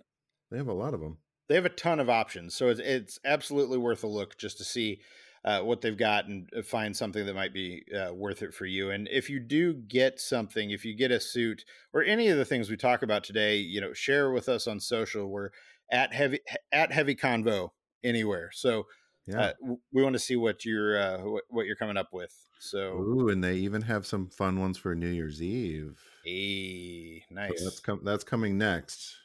They 0.50 0.56
have 0.56 0.68
a 0.68 0.72
lot 0.72 0.94
of 0.94 1.00
them 1.00 1.18
they 1.48 1.54
have 1.54 1.64
a 1.64 1.70
ton 1.70 1.98
of 1.98 2.10
options, 2.10 2.54
so 2.54 2.68
it's, 2.68 2.80
it's 2.80 3.18
absolutely 3.24 3.78
worth 3.78 4.04
a 4.04 4.06
look 4.06 4.36
just 4.38 4.58
to 4.58 4.64
see 4.64 5.00
uh, 5.44 5.60
what 5.60 5.80
they've 5.80 5.96
got 5.96 6.26
and 6.26 6.48
uh, 6.56 6.62
find 6.62 6.94
something 6.94 7.24
that 7.24 7.34
might 7.34 7.54
be 7.54 7.84
uh, 7.96 8.12
worth 8.12 8.42
it 8.42 8.52
for 8.52 8.66
you. 8.66 8.90
And 8.90 9.08
if 9.10 9.30
you 9.30 9.40
do 9.40 9.72
get 9.72 10.20
something, 10.20 10.70
if 10.70 10.84
you 10.84 10.94
get 10.94 11.10
a 11.10 11.20
suit 11.20 11.64
or 11.94 12.02
any 12.02 12.28
of 12.28 12.36
the 12.36 12.44
things 12.44 12.68
we 12.68 12.76
talk 12.76 13.02
about 13.02 13.24
today, 13.24 13.56
you 13.56 13.80
know, 13.80 13.94
share 13.94 14.30
with 14.30 14.48
us 14.48 14.66
on 14.66 14.78
social. 14.78 15.28
We're 15.28 15.50
at 15.90 16.12
heavy 16.12 16.40
at 16.70 16.92
heavy 16.92 17.14
convo 17.14 17.70
anywhere. 18.04 18.50
So 18.52 18.86
yeah. 19.28 19.42
Uh, 19.42 19.52
we 19.92 20.02
want 20.02 20.14
to 20.14 20.18
see 20.18 20.36
what 20.36 20.64
you're 20.64 20.98
uh, 21.00 21.18
what, 21.48 21.66
you're 21.66 21.76
coming 21.76 21.96
up 21.96 22.12
with. 22.12 22.34
So, 22.58 23.10
Ooh, 23.16 23.30
and 23.30 23.42
they 23.42 23.56
even 23.56 23.80
have 23.82 24.06
some 24.06 24.28
fun 24.28 24.60
ones 24.60 24.76
for 24.76 24.94
New 24.94 25.08
Year's 25.08 25.40
Eve. 25.42 25.98
Hey, 26.22 27.24
nice. 27.30 27.54
So 27.56 27.64
that's 27.64 27.80
com- 27.80 28.04
that's 28.04 28.24
coming 28.24 28.56
next. 28.58 29.16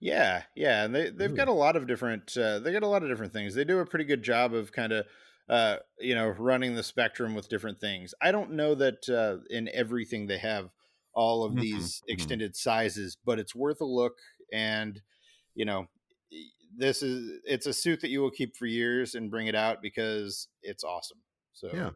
Yeah, 0.00 0.44
yeah, 0.54 0.84
and 0.84 0.94
they 0.94 1.10
they've 1.10 1.34
Ooh. 1.34 1.34
got 1.34 1.48
a 1.48 1.52
lot 1.52 1.76
of 1.76 1.86
different 1.86 2.36
uh, 2.36 2.60
they 2.60 2.72
got 2.72 2.82
a 2.84 2.88
lot 2.88 3.02
of 3.02 3.08
different 3.08 3.32
things. 3.32 3.54
They 3.54 3.64
do 3.64 3.80
a 3.80 3.86
pretty 3.86 4.04
good 4.04 4.22
job 4.22 4.54
of 4.54 4.70
kind 4.72 4.92
of 4.92 5.06
uh, 5.48 5.78
you 5.98 6.14
know, 6.14 6.28
running 6.28 6.74
the 6.74 6.82
spectrum 6.82 7.34
with 7.34 7.48
different 7.48 7.80
things. 7.80 8.14
I 8.20 8.32
don't 8.32 8.52
know 8.52 8.74
that 8.74 9.08
uh, 9.08 9.38
in 9.48 9.68
everything 9.72 10.26
they 10.26 10.36
have 10.38 10.70
all 11.14 11.42
of 11.42 11.54
Mhm, 11.54 11.62
these 11.62 12.02
mhm. 12.08 12.08
extended 12.12 12.54
sizes, 12.54 13.16
but 13.16 13.38
it's 13.38 13.54
worth 13.54 13.80
a 13.80 13.86
look. 13.86 14.18
And 14.52 15.02
you 15.54 15.64
know, 15.64 15.88
this 16.76 17.02
is 17.02 17.40
it's 17.44 17.66
a 17.66 17.72
suit 17.72 18.00
that 18.00 18.10
you 18.10 18.20
will 18.20 18.30
keep 18.30 18.56
for 18.56 18.66
years 18.66 19.14
and 19.14 19.30
bring 19.30 19.46
it 19.46 19.54
out 19.54 19.82
because 19.82 20.48
it's 20.62 20.84
awesome. 20.84 21.18
So 21.52 21.70
Yeah. 21.72 21.90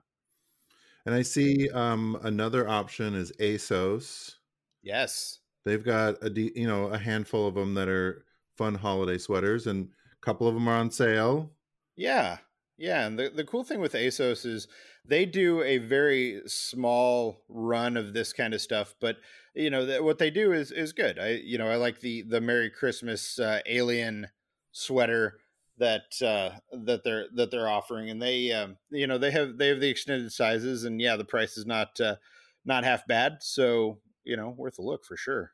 And 1.05 1.15
I 1.15 1.23
see 1.23 1.69
um, 1.71 2.19
another 2.23 2.69
option 2.69 3.15
is 3.15 3.33
ASOS. 3.41 4.37
yes, 4.83 5.41
They've 5.65 5.83
got 5.85 6.23
a 6.23 6.31
you 6.31 6.67
know 6.67 6.87
a 6.87 6.99
handful 6.99 7.47
of 7.47 7.55
them 7.55 7.75
that 7.75 7.89
are 7.89 8.25
fun 8.57 8.75
holiday 8.75 9.19
sweaters, 9.19 9.67
and 9.67 9.87
a 9.87 10.25
couple 10.25 10.47
of 10.49 10.55
them 10.55 10.69
are 10.69 10.77
on 10.77 10.91
sale. 10.91 11.53
Yeah. 11.97 12.39
Yeah. 12.79 13.07
And 13.07 13.19
the, 13.19 13.31
the 13.31 13.45
cool 13.45 13.63
thing 13.65 13.81
with 13.81 13.93
ASOS 13.93 14.45
is 14.45 14.67
they 15.05 15.25
do 15.25 15.63
a 15.63 15.79
very 15.79 16.43
small 16.47 17.45
run 17.49 17.97
of 17.97 18.13
this 18.13 18.33
kind 18.33 18.55
of 18.55 18.61
stuff, 18.61 18.95
but 19.01 19.19
you 19.55 19.71
know, 19.71 19.85
th- 19.85 20.01
what 20.01 20.19
they 20.19 20.31
do 20.31 20.53
is, 20.53 20.71
is 20.73 20.93
good. 20.93 21.19
I, 21.19 21.41
you 21.45 21.59
know, 21.59 21.69
I 21.69 21.77
like 21.77 22.01
the, 22.01 22.23
the 22.23 22.41
Merry 22.41 22.71
Christmas 22.71 23.39
uh, 23.39 23.61
alien 23.67 24.29
sweater 24.73 25.39
that, 25.79 26.21
uh, 26.23 26.59
that 26.73 27.05
they're, 27.05 27.27
that 27.35 27.51
they're 27.51 27.69
offering. 27.69 28.11
And 28.11 28.21
they, 28.21 28.53
um, 28.53 28.77
you 28.91 29.07
know, 29.07 29.19
they 29.19 29.31
have, 29.31 29.57
they 29.57 29.69
have 29.69 29.81
the 29.81 29.89
extended 29.89 30.33
sizes 30.33 30.85
and 30.85 31.01
yeah, 31.01 31.17
the 31.17 31.25
price 31.25 31.57
is 31.57 31.67
not, 31.67 32.01
uh, 32.01 32.17
not 32.65 32.85
half 32.85 33.07
bad. 33.07 33.39
So, 33.41 34.01
you 34.25 34.37
know, 34.37 34.51
worth 34.51 34.79
a 34.79 34.83
look 34.83 35.05
for 35.05 35.17
sure. 35.17 35.53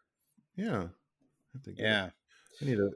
Yeah. 0.56 0.84
I 0.84 1.54
have 1.54 1.62
to 1.64 1.72
get 1.72 1.84
it. 1.84 1.88
Yeah. 1.88 2.10
I 2.60 2.64
need 2.64 2.76
to 2.76 2.90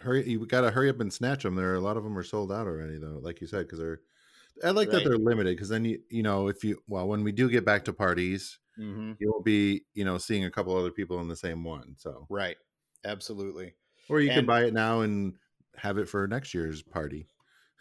hurry. 0.00 0.28
You 0.28 0.46
got 0.46 0.60
to 0.60 0.70
hurry 0.70 0.88
up 0.88 1.00
and 1.00 1.12
snatch 1.12 1.42
them. 1.42 1.56
There, 1.56 1.72
are 1.72 1.76
a 1.76 1.80
lot 1.80 1.96
of 1.96 2.04
them 2.04 2.16
are 2.16 2.22
sold 2.22 2.52
out 2.52 2.66
already, 2.66 2.98
though. 2.98 3.18
Like 3.20 3.40
you 3.40 3.46
said, 3.46 3.66
because 3.66 3.78
they're. 3.78 4.00
I 4.62 4.70
like 4.70 4.90
that 4.90 5.04
they're 5.04 5.16
limited 5.16 5.56
because 5.56 5.70
then 5.70 5.84
you 5.86 6.02
you 6.10 6.22
know 6.22 6.48
if 6.48 6.62
you 6.64 6.82
well 6.86 7.08
when 7.08 7.24
we 7.24 7.32
do 7.32 7.48
get 7.48 7.64
back 7.64 7.84
to 7.86 7.94
parties 7.94 8.58
hmm 8.76 9.12
you 9.18 9.32
will 9.32 9.42
be 9.42 9.86
you 9.94 10.04
know 10.04 10.18
seeing 10.18 10.44
a 10.44 10.50
couple 10.50 10.76
other 10.76 10.90
people 10.90 11.18
in 11.20 11.28
the 11.28 11.36
same 11.36 11.64
one 11.64 11.94
so 11.96 12.26
Right. 12.28 12.56
Absolutely. 13.04 13.74
or 14.10 14.20
you 14.20 14.30
can 14.30 14.44
buy 14.44 14.64
it 14.64 14.74
now 14.74 15.00
and 15.00 15.36
have 15.76 15.98
it 15.98 16.08
for 16.08 16.26
next 16.26 16.54
year's 16.54 16.82
party. 16.82 17.26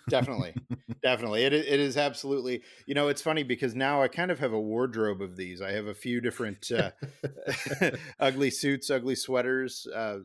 definitely 0.08 0.55
definitely 1.03 1.43
it, 1.43 1.53
it 1.53 1.79
is 1.79 1.96
absolutely 1.98 2.62
you 2.88 2.96
know 2.96 3.10
it's 3.10 3.22
funny 3.22 3.43
because 3.43 3.75
now 3.75 4.01
i 4.01 4.08
kind 4.08 4.31
of 4.31 4.39
have 4.39 4.53
a 4.53 4.60
wardrobe 4.60 5.22
of 5.22 5.36
these 5.36 5.62
i 5.62 5.72
have 5.72 5.86
a 5.86 5.93
few 5.93 6.19
different 6.19 6.72
uh, 6.72 6.91
ugly 8.19 8.50
suits 8.50 8.89
ugly 8.89 9.13
sweaters 9.13 9.88
uh, 9.93 10.17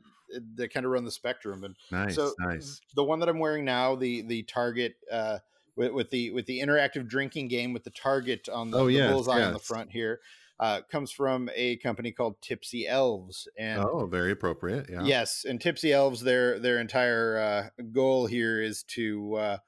that 0.54 0.72
kind 0.72 0.86
of 0.86 0.92
run 0.92 1.04
the 1.04 1.10
spectrum 1.10 1.64
and 1.64 1.76
nice, 1.90 2.14
so 2.14 2.32
nice. 2.38 2.80
the 2.94 3.04
one 3.04 3.20
that 3.20 3.28
i'm 3.28 3.38
wearing 3.38 3.64
now 3.64 3.94
the 3.94 4.22
the 4.22 4.42
target 4.44 4.94
uh, 5.12 5.38
with, 5.76 5.92
with 5.92 6.10
the 6.10 6.30
with 6.30 6.46
the 6.46 6.60
interactive 6.60 7.06
drinking 7.06 7.48
game 7.48 7.72
with 7.72 7.84
the 7.84 7.90
target 7.90 8.48
on 8.48 8.70
the, 8.70 8.78
Oh, 8.78 8.86
the 8.86 9.08
bullseye 9.08 9.42
on 9.42 9.52
the 9.52 9.58
front 9.58 9.90
here 9.90 10.20
uh, 10.60 10.80
comes 10.90 11.10
from 11.10 11.50
a 11.54 11.76
company 11.78 12.12
called 12.12 12.40
tipsy 12.40 12.86
elves 12.86 13.48
and 13.58 13.82
Oh, 13.82 14.06
very 14.06 14.30
appropriate. 14.32 14.88
Yeah. 14.88 15.04
Yes, 15.04 15.44
and 15.44 15.60
Tipsy 15.60 15.92
Elves, 15.92 16.20
their 16.22 16.58
their 16.60 16.78
entire 16.78 17.36
uh, 17.38 17.82
goal 17.92 18.26
here 18.26 18.62
is 18.62 18.82
to, 18.84 19.34
uh, 19.34 19.58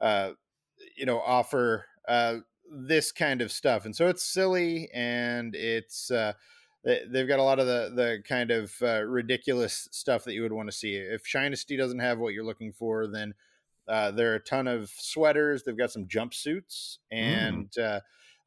uh, 0.00 0.32
you 0.96 1.04
know, 1.06 1.20
offer 1.20 1.86
uh, 2.08 2.38
this 2.72 3.12
kind 3.12 3.42
of 3.42 3.52
stuff, 3.52 3.84
and 3.84 3.94
so 3.94 4.08
it's 4.08 4.22
silly 4.22 4.88
and 4.94 5.54
it's 5.54 6.10
uh, 6.10 6.32
they- 6.84 7.04
they've 7.06 7.28
got 7.28 7.38
a 7.38 7.42
lot 7.42 7.58
of 7.58 7.66
the 7.66 7.92
the 7.94 8.22
kind 8.26 8.50
of 8.50 8.74
uh, 8.80 9.02
ridiculous 9.02 9.88
stuff 9.92 10.24
that 10.24 10.32
you 10.34 10.42
would 10.42 10.52
want 10.52 10.68
to 10.70 10.76
see. 10.76 10.94
If 10.94 11.24
Shinesty 11.24 11.76
doesn't 11.76 11.98
have 11.98 12.18
what 12.18 12.32
you're 12.32 12.44
looking 12.44 12.72
for, 12.72 13.06
then 13.06 13.34
uh, 13.88 14.10
there 14.12 14.32
are 14.32 14.36
a 14.36 14.40
ton 14.40 14.66
of 14.68 14.88
sweaters. 14.88 15.64
They've 15.64 15.76
got 15.76 15.90
some 15.92 16.06
jumpsuits, 16.06 16.98
and 17.10 17.76
uh, 17.76 18.00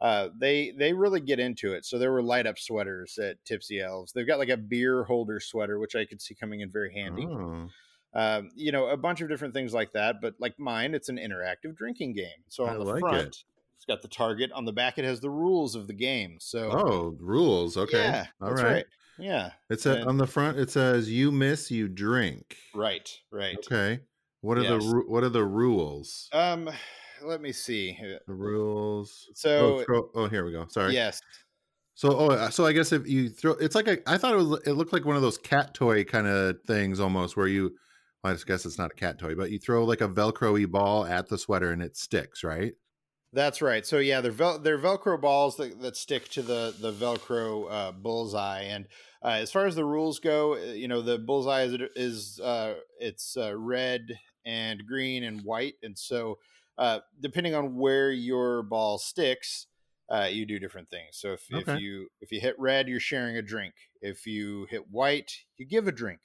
uh, 0.03 0.27
they 0.37 0.71
they 0.77 0.93
really 0.93 1.21
get 1.21 1.39
into 1.39 1.73
it. 1.73 1.85
So 1.85 1.97
there 1.97 2.11
were 2.11 2.21
light 2.21 2.45
up 2.45 2.59
sweaters 2.59 3.17
at 3.17 3.43
Tipsy 3.45 3.79
Elves. 3.81 4.11
They've 4.13 4.27
got 4.27 4.37
like 4.37 4.49
a 4.49 4.57
beer 4.57 5.03
holder 5.05 5.39
sweater, 5.39 5.79
which 5.79 5.95
I 5.95 6.05
could 6.05 6.21
see 6.21 6.35
coming 6.35 6.59
in 6.59 6.69
very 6.69 6.93
handy. 6.93 7.25
Oh, 7.25 7.69
Um, 8.13 8.51
you 8.55 8.71
know, 8.71 8.87
a 8.89 8.97
bunch 8.97 9.21
of 9.21 9.29
different 9.29 9.55
things 9.55 9.73
like 9.73 9.93
that. 9.93 10.21
But 10.21 10.35
like 10.39 10.59
mine, 10.59 10.93
it's 10.93 11.09
an 11.09 11.17
interactive 11.17 11.75
drinking 11.75 12.13
game. 12.13 12.43
So 12.49 12.65
I 12.65 12.73
on 12.73 12.79
the 12.79 12.85
like 12.85 12.99
front, 12.99 13.17
it. 13.27 13.37
it's 13.77 13.85
got 13.87 14.01
the 14.03 14.07
target. 14.07 14.51
On 14.51 14.65
the 14.65 14.73
back, 14.73 14.99
it 14.99 15.05
has 15.05 15.19
the 15.19 15.31
rules 15.31 15.73
of 15.73 15.87
the 15.87 15.93
game. 15.93 16.35
So 16.39 16.69
oh, 16.71 17.17
rules. 17.19 17.75
Okay. 17.77 17.97
yeah, 18.03 18.25
All 18.41 18.49
that's 18.49 18.61
right. 18.61 18.71
right. 18.73 18.85
Yeah, 19.19 19.51
It 19.69 19.79
said 19.79 19.99
And- 19.99 20.09
on 20.09 20.17
the 20.17 20.27
front. 20.27 20.57
It 20.59 20.69
says 20.71 21.09
you 21.09 21.31
miss, 21.31 21.69
you 21.71 21.87
drink. 21.87 22.57
right, 22.75 23.09
right. 23.31 23.57
Okay. 23.59 23.99
What 24.41 24.57
are 24.57 24.63
Yes. 24.63 24.83
the 24.83 25.03
what 25.07 25.23
are 25.23 25.29
the 25.29 25.45
rules? 25.45 26.29
Um, 26.33 26.69
let 27.23 27.41
me 27.41 27.51
see. 27.51 27.97
The 28.27 28.33
rules. 28.33 29.29
So 29.33 29.77
oh, 29.77 29.81
scroll- 29.83 30.11
oh, 30.15 30.27
here 30.27 30.45
we 30.45 30.51
go. 30.51 30.65
Sorry. 30.67 30.93
yes, 30.93 31.21
So, 31.95 32.17
oh, 32.17 32.29
uh, 32.31 32.49
so 32.49 32.65
I 32.65 32.73
guess 32.73 32.91
if 32.91 33.07
you 33.07 33.29
throw, 33.29 33.53
it's 33.53 33.75
like 33.75 33.87
a, 33.87 33.97
I 34.09 34.17
thought 34.17 34.33
it 34.33 34.37
was, 34.37 34.61
it 34.65 34.73
looked 34.73 34.93
like 34.93 35.05
one 35.05 35.15
of 35.15 35.21
those 35.21 35.37
cat 35.37 35.73
toy 35.73 36.03
kind 36.03 36.27
of 36.27 36.57
things 36.65 36.99
almost, 36.99 37.37
where 37.37 37.47
you, 37.47 37.75
well, 38.23 38.31
I 38.31 38.33
just 38.33 38.47
guess 38.47 38.65
it's 38.65 38.77
not 38.77 38.91
a 38.91 38.95
cat 38.95 39.19
toy, 39.19 39.35
but 39.35 39.51
you 39.51 39.59
throw 39.59 39.83
like 39.85 40.01
a 40.01 40.07
Velcro-y 40.09 40.65
ball 40.65 41.05
at 41.05 41.27
the 41.29 41.37
sweater 41.37 41.71
and 41.71 41.83
it 41.83 41.97
sticks, 41.97 42.43
right? 42.43 42.73
That's 43.33 43.63
right. 43.63 43.85
So 43.85 43.97
yeah, 43.97 44.21
they're 44.21 44.31
vel- 44.31 44.59
they're 44.59 44.77
Velcro 44.77 45.19
balls 45.19 45.57
that, 45.57 45.81
that 45.81 45.97
stick 45.97 46.29
to 46.29 46.43
the 46.43 46.75
the 46.79 46.93
Velcro 46.93 47.65
uh, 47.69 47.91
bullseye. 47.91 48.61
And 48.61 48.85
uh, 49.23 49.29
as 49.41 49.51
far 49.51 49.65
as 49.65 49.75
the 49.75 49.83
rules 49.85 50.19
go, 50.19 50.53
uh, 50.53 50.73
you 50.73 50.87
know 50.87 51.01
the 51.01 51.17
bullseye 51.17 51.63
is 51.63 51.73
is 51.95 52.39
uh, 52.39 52.75
it's 52.99 53.35
uh, 53.35 53.57
red 53.57 54.01
and 54.45 54.85
green 54.85 55.23
and 55.23 55.41
white, 55.41 55.73
and 55.81 55.97
so 55.97 56.37
uh, 56.77 56.99
depending 57.19 57.55
on 57.55 57.75
where 57.75 58.11
your 58.11 58.63
ball 58.63 58.97
sticks, 58.97 59.67
uh, 60.09 60.27
you 60.31 60.45
do 60.45 60.59
different 60.59 60.89
things. 60.89 61.17
So 61.17 61.33
if, 61.33 61.47
Okay. 61.53 61.73
if 61.73 61.79
you 61.79 62.07
if 62.21 62.31
you 62.31 62.39
hit 62.39 62.55
red, 62.59 62.87
you're 62.87 62.99
sharing 62.99 63.37
a 63.37 63.41
drink. 63.41 63.73
If 64.01 64.25
you 64.27 64.67
hit 64.69 64.89
white, 64.91 65.31
you 65.57 65.65
give 65.65 65.87
a 65.87 65.91
drink. 65.91 66.19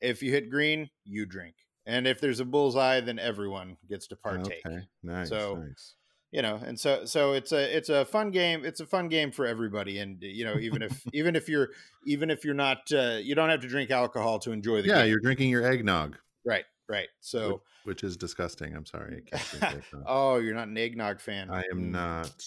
If 0.00 0.22
you 0.22 0.30
hit 0.32 0.50
green, 0.50 0.90
you 1.04 1.26
drink. 1.26 1.54
And 1.86 2.06
if 2.06 2.20
there's 2.20 2.40
a 2.40 2.44
bullseye, 2.44 3.00
then 3.00 3.18
everyone 3.18 3.76
gets 3.88 4.06
to 4.08 4.16
partake 4.16 4.62
Okay. 4.66 4.86
Nice. 5.02 5.28
So, 5.28 5.56
nice. 5.56 5.94
you 6.30 6.40
know 6.42 6.56
and 6.64 6.78
so 6.80 7.04
so 7.04 7.32
it's 7.32 7.52
a 7.52 7.76
it's 7.76 7.88
a 7.90 8.04
fun 8.06 8.30
game 8.30 8.64
it's 8.64 8.80
a 8.80 8.86
fun 8.86 9.08
game 9.08 9.30
for 9.30 9.44
everybody 9.46 9.98
and 9.98 10.22
you 10.22 10.44
know 10.44 10.58
even 10.58 10.80
if 10.80 11.02
even 11.12 11.36
if 11.36 11.48
you're 11.48 11.68
even 12.06 12.30
if 12.30 12.44
you're 12.44 12.54
not 12.54 12.78
uh, 12.92 13.18
you 13.20 13.34
don't 13.34 13.50
have 13.50 13.60
to 13.60 13.68
drink 13.68 13.90
alcohol 13.90 14.38
to 14.38 14.50
enjoy 14.52 14.76
the 14.76 14.88
game. 14.88 14.96
Yeah, 14.96 15.02
game 15.02 15.10
you're 15.10 15.20
drinking 15.20 15.50
your 15.50 15.64
eggnog, 15.70 16.16
right 16.46 16.64
right 16.88 17.08
so 17.20 17.62
which 17.84 18.04
is 18.04 18.16
disgusting. 18.16 18.76
I'm 18.76 18.86
sorry. 18.86 19.22
I 19.32 19.38
can't 19.38 19.60
drink 19.70 19.84
oh 20.06 20.36
you're 20.36 20.54
not 20.54 20.68
an 20.68 20.78
eggnog 20.78 21.20
fan 21.20 21.50
I 21.50 21.62
am 21.72 21.78
Mm. 21.78 21.90
not. 21.90 22.44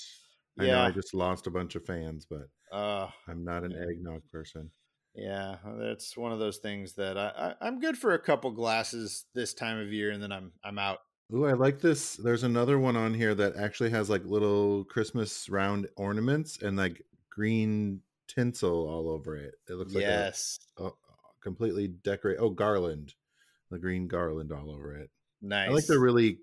I 0.57 0.63
know 0.65 0.71
yeah 0.71 0.83
I 0.83 0.91
just 0.91 1.13
lost 1.13 1.47
a 1.47 1.51
bunch 1.51 1.75
of 1.75 1.85
fans, 1.85 2.25
but 2.29 2.47
uh 2.71 3.09
I'm 3.27 3.43
not 3.43 3.63
an 3.63 3.73
eggnog 3.73 4.21
person. 4.31 4.71
yeah 5.15 5.57
that's 5.77 6.15
one 6.17 6.31
of 6.31 6.39
those 6.39 6.57
things 6.57 6.93
that 6.95 7.17
I, 7.17 7.27
I 7.61 7.65
i'm 7.67 7.79
good 7.79 7.97
for 7.97 8.13
a 8.13 8.19
couple 8.19 8.51
glasses 8.51 9.25
this 9.33 9.53
time 9.53 9.79
of 9.79 9.93
year 9.93 10.11
and 10.11 10.21
then 10.21 10.31
i'm 10.33 10.51
i'm 10.63 10.77
out 10.79 10.99
Ooh, 11.33 11.47
I 11.47 11.53
like 11.53 11.81
this. 11.81 12.17
There's 12.17 12.43
another 12.43 12.77
one 12.77 12.95
on 12.95 13.11
here 13.11 13.33
that 13.33 13.55
actually 13.55 13.89
has 13.89 14.11
like 14.11 14.23
little 14.25 14.83
Christmas 14.83 15.49
round 15.49 15.87
ornaments 15.95 16.61
and 16.61 16.77
like 16.77 17.01
green 17.31 18.01
tinsel 18.27 18.87
all 18.87 19.09
over 19.09 19.35
it. 19.35 19.55
It 19.67 19.73
looks 19.73 19.95
like 19.95 20.03
yes 20.03 20.59
a, 20.77 20.83
a 20.85 20.91
completely 21.41 21.87
decorate. 21.87 22.37
Oh, 22.39 22.51
garland, 22.51 23.15
the 23.71 23.79
green 23.79 24.07
garland 24.07 24.51
all 24.51 24.71
over 24.71 24.95
it. 24.95 25.09
nice 25.41 25.69
I 25.69 25.73
like 25.73 25.85
the 25.87 25.99
really 25.99 26.39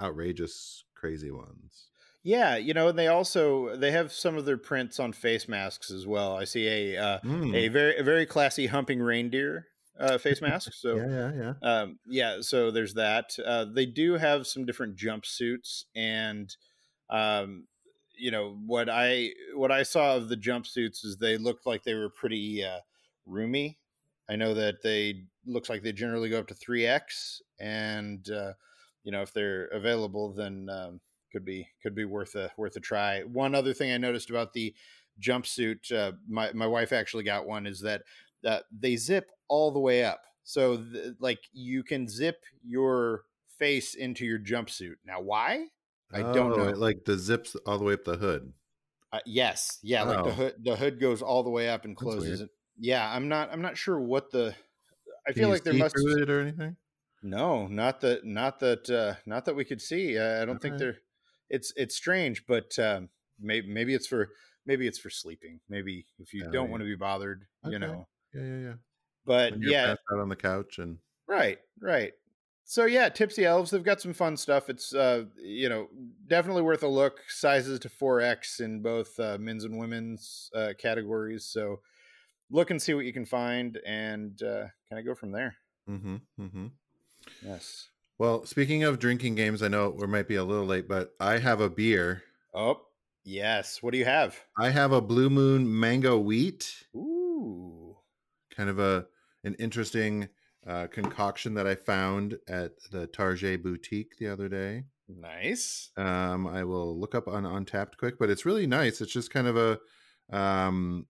outrageous, 0.00 0.84
crazy 0.94 1.30
ones. 1.30 1.88
yeah 2.22 2.56
you 2.56 2.74
know 2.74 2.88
and 2.88 2.98
they 2.98 3.06
also 3.08 3.76
they 3.76 3.90
have 3.90 4.10
some 4.12 4.36
of 4.36 4.44
their 4.44 4.56
prints 4.56 4.98
on 4.98 5.12
face 5.12 5.46
masks 5.48 5.90
as 5.90 6.06
well 6.06 6.36
i 6.36 6.44
see 6.44 6.66
a 6.66 6.96
uh 7.02 7.18
Mm, 7.24 7.54
a 7.54 7.68
very 7.68 7.96
a 7.98 8.02
very 8.02 8.26
classy 8.26 8.66
humping 8.66 9.00
reindeer 9.00 9.66
uh, 9.98 10.18
face 10.18 10.40
mask. 10.48 10.72
So 10.74 10.96
yeah, 10.96 11.06
yeah, 11.08 11.32
yeah. 11.62 11.80
um, 11.80 11.98
yeah, 12.06 12.38
so 12.40 12.70
there's 12.72 12.94
that. 12.94 13.36
Uh, 13.44 13.64
they 13.64 13.86
do 13.86 14.14
have 14.14 14.44
some 14.46 14.64
different 14.66 14.96
jumpsuits, 14.96 15.84
and 15.94 16.54
um, 17.10 17.68
you 18.18 18.30
know 18.32 18.58
what 18.66 18.88
I 18.88 19.30
what 19.54 19.70
I 19.70 19.84
saw 19.84 20.16
of 20.16 20.28
the 20.28 20.36
jumpsuits 20.36 21.04
is 21.04 21.18
they 21.20 21.36
looked 21.38 21.64
like 21.66 21.84
they 21.84 21.94
were 21.94 22.10
pretty 22.10 22.64
uh, 22.64 22.80
roomy. 23.24 23.78
I 24.28 24.36
know 24.36 24.54
that 24.54 24.82
they 24.82 25.26
looks 25.44 25.68
like 25.68 25.82
they 25.82 25.92
generally 25.92 26.30
go 26.30 26.38
up 26.40 26.46
to 26.48 26.54
three 26.54 26.86
X, 26.86 27.42
and 27.58 28.28
uh, 28.30 28.54
you 29.02 29.12
know 29.12 29.22
if 29.22 29.32
they're 29.32 29.66
available, 29.68 30.32
then 30.32 30.68
um, 30.70 31.00
could 31.32 31.44
be 31.44 31.68
could 31.82 31.94
be 31.94 32.04
worth 32.04 32.34
a 32.34 32.52
worth 32.56 32.76
a 32.76 32.80
try. 32.80 33.22
One 33.22 33.54
other 33.54 33.74
thing 33.74 33.92
I 33.92 33.98
noticed 33.98 34.30
about 34.30 34.52
the 34.52 34.74
jumpsuit, 35.20 35.92
uh, 35.92 36.12
my 36.26 36.52
my 36.52 36.66
wife 36.66 36.92
actually 36.92 37.24
got 37.24 37.46
one, 37.46 37.66
is 37.66 37.80
that 37.80 38.02
uh, 38.44 38.60
they 38.70 38.96
zip 38.96 39.30
all 39.48 39.70
the 39.70 39.80
way 39.80 40.04
up. 40.04 40.22
So, 40.42 40.76
th- 40.76 41.14
like, 41.20 41.40
you 41.52 41.82
can 41.82 42.06
zip 42.06 42.44
your 42.62 43.24
face 43.48 43.94
into 43.94 44.26
your 44.26 44.38
jumpsuit. 44.38 44.96
Now, 45.04 45.20
why? 45.20 45.68
I 46.10 46.22
don't 46.22 46.54
Oh, 46.54 46.56
know. 46.56 46.70
Like 46.70 47.04
the 47.04 47.18
zips 47.18 47.56
all 47.66 47.76
the 47.78 47.84
way 47.84 47.92
up 47.92 48.04
the 48.04 48.16
hood. 48.16 48.54
Uh, 49.12 49.20
yes, 49.26 49.78
yeah, 49.82 50.02
like 50.02 50.22
the 50.22 50.32
Oh. 50.32 50.34
hood. 50.34 50.56
The 50.64 50.76
hood 50.76 50.98
goes 51.00 51.22
all 51.22 51.42
the 51.42 51.50
way 51.50 51.68
up 51.68 51.84
and 51.84 51.96
closes. 51.96 52.42
Yeah, 52.78 53.08
I'm 53.10 53.28
not. 53.28 53.50
I'm 53.52 53.62
not 53.62 53.76
sure 53.76 53.98
what 54.00 54.30
the. 54.30 54.54
I 55.26 55.32
Can 55.32 55.42
feel 55.42 55.48
like 55.48 55.64
there 55.64 55.74
must. 55.74 55.94
it 55.96 56.28
or 56.30 56.40
anything. 56.40 56.76
No, 57.22 57.66
not 57.66 58.00
that. 58.02 58.24
Not 58.24 58.60
that. 58.60 58.90
Uh, 58.90 59.14
not 59.26 59.44
that 59.46 59.56
we 59.56 59.64
could 59.64 59.80
see. 59.80 60.18
Uh, 60.18 60.42
I 60.42 60.44
don't 60.44 60.60
think 60.60 60.78
there. 60.78 60.98
it's 61.48 61.72
it's 61.76 61.94
strange, 61.96 62.46
but 62.46 62.78
um, 62.78 63.08
maybe 63.40 63.68
maybe 63.68 63.94
it's 63.94 64.06
for 64.06 64.30
maybe 64.66 64.86
it's 64.86 64.98
for 64.98 65.10
sleeping. 65.10 65.60
Maybe 65.68 66.06
if 66.18 66.34
you 66.34 66.44
Oh, 66.48 66.50
don't 66.50 66.66
yeah. 66.66 66.70
want 66.70 66.80
to 66.82 66.88
be 66.88 66.96
bothered, 66.96 67.46
you 67.64 67.78
know. 67.78 68.06
Yeah, 68.34 68.42
yeah, 68.42 68.58
yeah. 68.58 68.74
But 69.24 69.54
yeah, 69.62 69.94
out 70.12 70.20
on 70.20 70.28
the 70.28 70.36
couch 70.36 70.78
and 70.78 70.98
Right, 71.26 71.58
right. 71.80 72.12
So 72.66 72.84
yeah, 72.86 73.08
Tipsy 73.08 73.44
Elves, 73.44 73.70
they've 73.70 73.82
got 73.82 74.00
some 74.00 74.12
fun 74.14 74.36
stuff. 74.36 74.68
It's 74.68 74.94
uh, 74.94 75.24
you 75.42 75.68
know, 75.68 75.88
definitely 76.26 76.62
worth 76.62 76.82
a 76.82 76.88
look. 76.88 77.20
Sizes 77.28 77.78
to 77.80 77.88
4X 77.88 78.60
in 78.60 78.80
both 78.82 79.18
uh, 79.20 79.38
men's 79.38 79.64
and 79.64 79.78
women's 79.78 80.50
uh, 80.54 80.72
categories. 80.78 81.44
So 81.44 81.80
look 82.50 82.70
and 82.70 82.80
see 82.80 82.94
what 82.94 83.04
you 83.04 83.12
can 83.12 83.24
find 83.24 83.78
and 83.86 84.40
uh, 84.42 84.66
kind 84.88 84.98
of 84.98 85.04
go 85.04 85.14
from 85.14 85.32
there. 85.32 85.56
mm-hmm, 85.88 86.16
mm-hmm. 86.40 86.66
Yes. 87.44 87.88
Well, 88.18 88.46
speaking 88.46 88.84
of 88.84 88.98
drinking 88.98 89.34
games, 89.34 89.62
I 89.62 89.68
know 89.68 89.90
we 89.90 90.06
might 90.06 90.28
be 90.28 90.36
a 90.36 90.44
little 90.44 90.66
late, 90.66 90.88
but 90.88 91.14
I 91.18 91.38
have 91.38 91.60
a 91.60 91.70
beer. 91.70 92.22
Oh, 92.54 92.80
yes. 93.24 93.82
What 93.82 93.92
do 93.92 93.98
you 93.98 94.04
have? 94.04 94.38
I 94.58 94.70
have 94.70 94.92
a 94.92 95.00
Blue 95.00 95.30
Moon 95.30 95.80
Mango 95.80 96.18
Wheat, 96.18 96.84
Ooh. 96.94 97.96
kind 98.54 98.68
of 98.70 98.78
a 98.78 99.06
an 99.42 99.54
interesting 99.58 100.28
uh, 100.66 100.86
concoction 100.86 101.54
that 101.54 101.66
I 101.66 101.74
found 101.74 102.38
at 102.48 102.72
the 102.90 103.06
Target 103.06 103.62
boutique 103.62 104.16
the 104.18 104.28
other 104.28 104.48
day. 104.48 104.84
Nice. 105.08 105.90
Um, 105.96 106.46
I 106.46 106.64
will 106.64 106.98
look 106.98 107.14
up 107.14 107.28
on 107.28 107.44
Untappd 107.44 107.98
quick, 107.98 108.18
but 108.18 108.30
it's 108.30 108.46
really 108.46 108.66
nice. 108.66 109.00
It's 109.00 109.12
just 109.12 109.30
kind 109.30 109.46
of 109.46 109.56
a 109.56 109.78
um, 110.34 111.06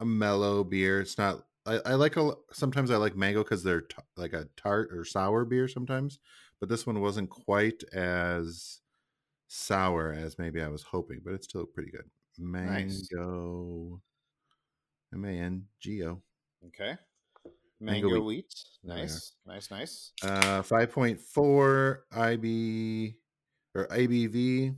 a 0.00 0.04
mellow 0.04 0.64
beer. 0.64 1.00
It's 1.00 1.18
not. 1.18 1.44
I, 1.66 1.80
I 1.84 1.94
like 1.94 2.16
a. 2.16 2.32
Sometimes 2.52 2.90
I 2.90 2.96
like 2.96 3.16
mango 3.16 3.42
because 3.42 3.62
they're 3.62 3.82
t- 3.82 3.96
like 4.16 4.32
a 4.32 4.48
tart 4.56 4.90
or 4.92 5.04
sour 5.04 5.44
beer 5.44 5.68
sometimes, 5.68 6.18
but 6.60 6.68
this 6.68 6.86
one 6.86 7.00
wasn't 7.00 7.30
quite 7.30 7.82
as 7.92 8.80
sour 9.48 10.12
as 10.12 10.38
maybe 10.38 10.62
I 10.62 10.68
was 10.68 10.82
hoping, 10.82 11.20
but 11.24 11.34
it's 11.34 11.48
still 11.48 11.66
pretty 11.66 11.90
good. 11.90 12.04
Nice. 12.38 13.08
Mango, 13.12 14.00
M 15.12 15.24
A 15.24 15.28
N 15.28 15.64
G 15.80 16.04
O. 16.04 16.22
Okay. 16.66 16.96
Mango 17.80 18.08
Mango, 18.08 18.24
wheat. 18.24 18.36
wheat. 18.36 18.54
Nice. 18.84 19.32
Nice, 19.46 19.70
nice. 19.70 20.12
Uh, 20.22 20.62
five 20.62 20.90
point 20.90 21.20
four 21.20 22.04
IB 22.12 23.16
or 23.74 23.86
ABV. 23.88 24.74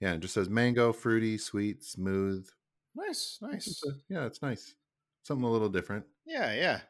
Yeah, 0.00 0.14
it 0.14 0.20
just 0.20 0.34
says 0.34 0.48
mango, 0.48 0.92
fruity, 0.92 1.38
sweet, 1.38 1.84
smooth. 1.84 2.48
Nice, 2.94 3.38
nice. 3.42 3.66
It's 3.66 3.84
a- 3.86 4.00
yeah, 4.08 4.26
it's 4.26 4.42
nice. 4.42 4.76
Something 5.22 5.44
a 5.44 5.50
little 5.50 5.68
different. 5.68 6.06
Yeah, 6.24 6.54
yeah. 6.54 6.80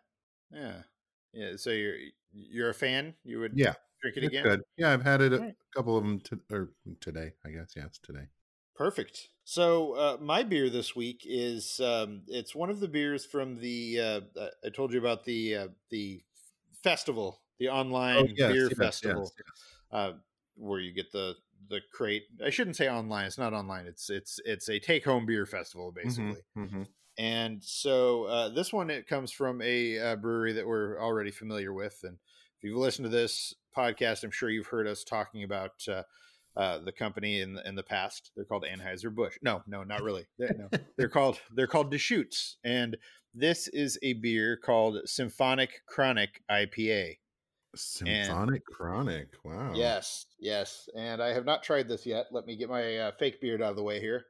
Yeah. 0.51 0.83
Yeah. 1.33 1.57
So 1.57 1.71
you're 1.71 1.99
you're 2.33 2.71
a 2.71 2.75
fan? 2.75 3.17
You 3.25 3.41
would 3.41 3.55
Yeah, 3.55 3.75
drink 4.03 4.17
it 4.17 4.25
It's 4.25 4.25
again? 4.25 4.53
good. 4.53 4.63
Yeah, 4.77 4.93
I've 4.93 5.03
had 5.03 5.21
it 5.21 5.33
a 5.33 5.39
Alright. 5.39 5.57
couple 5.75 5.97
of 5.97 6.05
them 6.05 6.21
to, 6.23 6.41
or 6.51 6.75
today, 7.01 7.35
I 7.45 7.51
guess. 7.51 7.75
Yes, 7.77 7.99
today. 7.99 8.29
Perfect. 8.75 9.31
So 9.45 9.95
uh, 9.95 10.17
my 10.21 10.43
beer 10.43 10.71
this 10.71 10.97
week 10.97 11.23
is 11.25 11.79
um, 11.81 12.23
it's 12.29 12.55
one 12.55 12.71
of 12.71 12.81
the 12.81 12.89
beers 12.89 13.25
from 13.27 13.59
the 13.59 14.01
uh, 14.01 14.21
uh, 14.39 14.49
I 14.65 14.71
told 14.71 14.93
you 14.93 14.99
about 14.99 15.25
the 15.25 15.57
uh, 15.57 15.69
the 15.91 16.25
festival, 16.83 17.43
the 17.59 17.69
online 17.69 18.15
Oh, 18.15 18.29
yes, 18.37 18.47
beer 18.47 18.71
yes, 18.79 18.79
festival, 18.81 18.95
yes, 19.05 19.35
yes. 19.39 19.83
Uh, 19.93 20.15
where 20.57 20.81
you 20.81 20.93
get 20.93 21.13
the 21.13 21.37
the 21.69 21.81
crate. 21.93 22.25
I 22.45 22.51
shouldn't 22.51 22.77
say 22.77 22.89
online. 22.89 23.27
It's 23.27 23.39
not 23.39 23.53
online. 23.53 23.87
It's 23.87 24.11
it's 24.11 24.41
it's 24.45 24.69
a 24.69 24.79
take 24.79 25.05
home 25.05 25.27
beer 25.27 25.47
festival 25.47 25.93
Mhm, 25.93 26.03
basically. 26.05 26.43
mhm. 26.57 26.87
And 27.19 27.63
so 27.63 28.25
uh, 28.25 28.49
this 28.49 28.73
one 28.73 28.89
it 28.91 29.07
comes 29.07 29.33
from 29.33 29.61
a 29.63 29.99
uh, 29.99 30.17
brewery 30.17 30.53
that 30.55 30.67
we're 30.67 31.01
already 31.01 31.31
familiar 31.31 31.73
with, 31.73 31.99
and 32.05 32.19
if 32.59 32.65
you've 32.65 32.79
listened 32.79 33.05
to 33.05 33.11
this 33.11 33.55
podcast, 33.77 34.25
I'm 34.25 34.31
sure 34.31 34.49
you've 34.51 34.67
heard 34.69 34.87
us 34.87 35.05
talking 35.05 35.43
about 35.43 35.73
uh, 35.89 36.03
uh, 36.57 36.79
the 36.79 36.93
company 36.93 37.41
in 37.41 37.55
the, 37.55 37.69
in 37.69 37.75
the 37.75 37.83
past. 37.83 38.31
They're 38.35 38.45
called 38.45 38.65
Anheuser 38.65 39.15
Busch. 39.15 39.37
No, 39.43 39.63
no, 39.67 39.83
not 39.85 40.03
really. 40.03 40.27
They're, 40.39 40.55
no. 40.57 40.69
they're 40.97 41.09
called 41.09 41.39
they're 41.55 41.67
called 41.67 41.91
Deschutes, 41.91 42.57
and 42.65 42.97
this 43.35 43.69
is 43.69 43.99
a 44.03 44.15
beer 44.15 44.57
called 44.57 44.99
Symphonic 45.07 45.83
Chronic 45.87 46.43
IPA. 46.51 47.19
Symphonic 47.75 48.65
Chronic. 48.67 49.29
Wow. 49.45 49.73
Yes, 49.75 50.27
yes, 50.39 50.89
and 50.95 51.23
I 51.23 51.33
have 51.33 51.45
not 51.45 51.63
tried 51.63 51.89
this 51.89 52.05
yet. 52.05 52.27
Let 52.31 52.47
me 52.47 52.57
get 52.57 52.69
my 52.69 52.99
uh, 52.99 53.13
fake 53.19 53.41
beard 53.41 53.63
out 53.63 53.71
of 53.71 53.77
the 53.77 53.83
way 53.83 54.01
here 54.01 54.27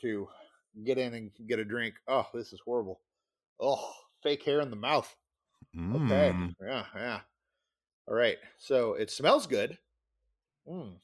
to 0.00 0.28
get 0.84 0.98
in 0.98 1.14
and 1.14 1.30
get 1.46 1.58
a 1.58 1.64
drink. 1.64 1.94
Oh, 2.08 2.26
this 2.34 2.52
is 2.52 2.60
horrible. 2.60 3.00
Oh, 3.60 3.92
fake 4.22 4.42
hair 4.42 4.60
in 4.60 4.70
the 4.70 4.76
mouth. 4.76 5.14
Okay. 5.94 6.32
Mm. 6.34 6.54
Yeah, 6.60 6.84
yeah. 6.94 7.20
All 8.08 8.14
right. 8.14 8.38
So 8.58 8.94
it 8.94 9.10
smells 9.10 9.46
good. 9.46 9.78
Mm. 10.68 10.94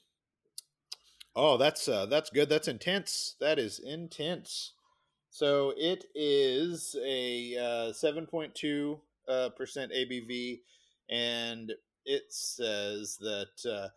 Oh, 1.34 1.56
that's 1.56 1.88
uh 1.88 2.06
that's 2.06 2.30
good. 2.30 2.48
That's 2.48 2.68
intense. 2.68 3.36
That 3.40 3.58
is 3.58 3.78
intense. 3.78 4.72
So 5.30 5.72
it 5.76 6.04
is 6.14 6.96
a 7.02 7.56
uh 7.56 7.92
7.2 7.92 9.00
uh, 9.28 9.48
percent 9.50 9.92
ABV 9.92 10.60
and 11.12 11.72
it 12.04 12.22
says 12.30 13.18
that 13.20 13.70
uh 13.70 13.88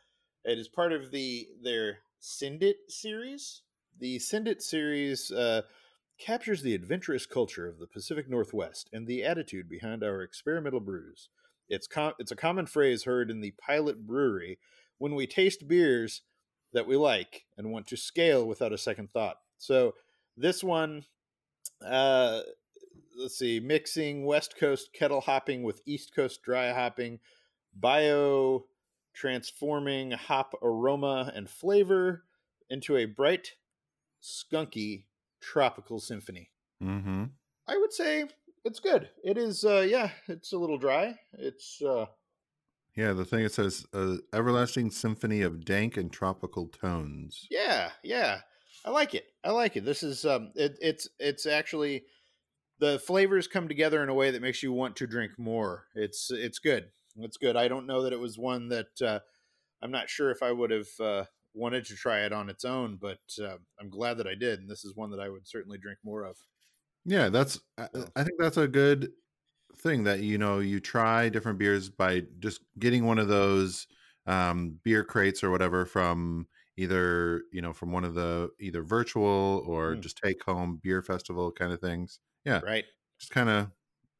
it 0.43 0.59
is 0.59 0.67
part 0.67 0.91
of 0.91 1.09
the 1.11 1.47
their 1.63 1.99
Sindit 2.21 2.75
series. 2.89 3.61
The 3.99 4.17
Sindit 4.17 4.61
series 4.61 5.31
uh 5.31 5.61
captures 6.19 6.61
the 6.61 6.75
adventurous 6.75 7.25
culture 7.25 7.67
of 7.67 7.79
the 7.79 7.87
Pacific 7.87 8.29
Northwest 8.29 8.89
and 8.93 9.07
the 9.07 9.23
attitude 9.23 9.67
behind 9.69 10.03
our 10.03 10.21
experimental 10.21 10.79
brews. 10.79 11.29
It's 11.69 11.87
com- 11.87 12.13
it's 12.19 12.31
a 12.31 12.35
common 12.35 12.65
phrase 12.65 13.03
heard 13.03 13.31
in 13.31 13.41
the 13.41 13.53
pilot 13.65 14.05
brewery 14.05 14.59
when 14.97 15.15
we 15.15 15.25
taste 15.25 15.67
beers 15.67 16.21
that 16.73 16.87
we 16.87 16.95
like 16.95 17.45
and 17.57 17.71
want 17.71 17.87
to 17.87 17.97
scale 17.97 18.45
without 18.45 18.73
a 18.73 18.77
second 18.77 19.11
thought. 19.11 19.37
So 19.57 19.93
this 20.37 20.63
one, 20.63 21.05
uh, 21.85 22.41
let's 23.17 23.37
see, 23.37 23.59
mixing 23.59 24.25
West 24.25 24.57
Coast 24.57 24.89
kettle 24.93 25.21
hopping 25.21 25.63
with 25.63 25.81
East 25.85 26.13
Coast 26.15 26.41
dry 26.43 26.71
hopping, 26.73 27.19
bio 27.73 28.65
transforming 29.13 30.11
hop 30.11 30.53
aroma 30.61 31.31
and 31.33 31.49
flavor 31.49 32.23
into 32.69 32.97
a 32.97 33.05
bright, 33.05 33.53
skunky 34.21 35.05
tropical 35.41 35.99
symphony. 35.99 36.51
Mm-hmm. 36.83 37.25
I 37.67 37.77
would 37.77 37.93
say 37.93 38.25
it's 38.63 38.79
good. 38.79 39.09
It 39.23 39.37
is, 39.37 39.63
uh, 39.63 39.85
yeah, 39.87 40.09
it's 40.27 40.53
a 40.53 40.57
little 40.57 40.77
dry. 40.77 41.17
It's, 41.33 41.81
uh, 41.81 42.05
Yeah, 42.95 43.13
the 43.13 43.25
thing 43.25 43.45
it 43.45 43.53
says 43.53 43.85
uh, 43.93 44.17
everlasting 44.33 44.91
symphony 44.91 45.41
of 45.41 45.63
dank 45.65 45.97
and 45.97 46.11
tropical 46.11 46.67
tones. 46.67 47.47
yeah, 47.49 47.91
yeah. 48.03 48.41
I 48.83 48.91
like 48.91 49.15
it. 49.15 49.25
I 49.43 49.49
like 49.49 49.77
it. 49.77 49.85
This 49.85 50.03
is, 50.03 50.25
um, 50.25 50.51
it, 50.55 50.77
it's, 50.79 51.07
it's 51.19 51.47
actually 51.47 52.03
the 52.79 52.99
flavors 52.99 53.47
come 53.47 53.67
together 53.67 54.03
in 54.03 54.09
a 54.09 54.13
way 54.13 54.31
that 54.31 54.41
makes 54.41 54.63
you 54.63 54.71
want 54.73 54.95
to 54.97 55.07
drink 55.07 55.37
more. 55.39 55.87
It's, 55.95 56.31
it's 56.31 56.59
good. 56.59 56.91
It's 57.17 57.37
good. 57.37 57.55
I 57.55 57.67
don't 57.67 57.87
know 57.87 58.01
that 58.03 58.13
it 58.13 58.19
was 58.19 58.37
one 58.37 58.69
that, 58.69 59.01
uh, 59.01 59.21
I'm 59.81 59.91
not 59.91 60.09
sure 60.09 60.31
if 60.31 60.43
I 60.43 60.51
would 60.51 60.71
have, 60.71 60.89
uh, 60.99 61.25
wanted 61.53 61.85
to 61.85 61.95
try 61.95 62.25
it 62.25 62.33
on 62.33 62.49
its 62.49 62.65
own, 62.65 62.97
but 62.97 63.21
uh, 63.41 63.57
I'm 63.79 63.89
glad 63.89 64.15
that 64.17 64.27
I 64.27 64.35
did. 64.35 64.59
And 64.59 64.69
this 64.69 64.85
is 64.85 64.95
one 64.95 65.11
that 65.11 65.19
I 65.21 65.29
would 65.29 65.47
certainly 65.47 65.77
drink 65.77 65.99
more 66.03 66.23
of. 66.25 66.37
Yeah, 67.05 67.29
that's 67.29 67.59
I, 67.77 67.87
I 68.15 68.23
think 68.23 68.39
that's 68.39 68.57
a 68.57 68.67
good 68.67 69.11
thing 69.77 70.03
that 70.05 70.21
you 70.21 70.37
know 70.37 70.59
you 70.59 70.79
try 70.79 71.29
different 71.29 71.59
beers 71.59 71.89
by 71.89 72.23
just 72.39 72.61
getting 72.79 73.05
one 73.05 73.19
of 73.19 73.27
those 73.27 73.87
um 74.27 74.79
beer 74.83 75.03
crates 75.03 75.43
or 75.43 75.51
whatever 75.51 75.85
from 75.85 76.47
either 76.77 77.43
you 77.51 77.61
know 77.61 77.73
from 77.73 77.91
one 77.91 78.05
of 78.05 78.15
the 78.15 78.49
either 78.59 78.83
virtual 78.83 79.63
or 79.67 79.95
Mm. 79.95 79.97
just 79.97 80.17
take 80.23 80.43
home 80.43 80.77
beer 80.83 81.01
festival 81.03 81.51
kind 81.51 81.73
of 81.73 81.81
things. 81.81 82.19
Yeah, 82.45 82.61
Right. 82.61 82.85
just 83.19 83.31
kind 83.31 83.49
of 83.49 83.71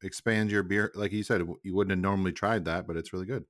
expand 0.02 0.50
your 0.50 0.62
beer 0.62 0.92
like 0.94 1.12
you 1.12 1.22
said 1.22 1.42
you 1.62 1.74
wouldn't 1.74 1.90
have 1.92 1.98
normally 1.98 2.32
tried 2.32 2.64
that 2.66 2.86
but 2.86 2.96
it's 2.96 3.12
really 3.12 3.26
good. 3.26 3.46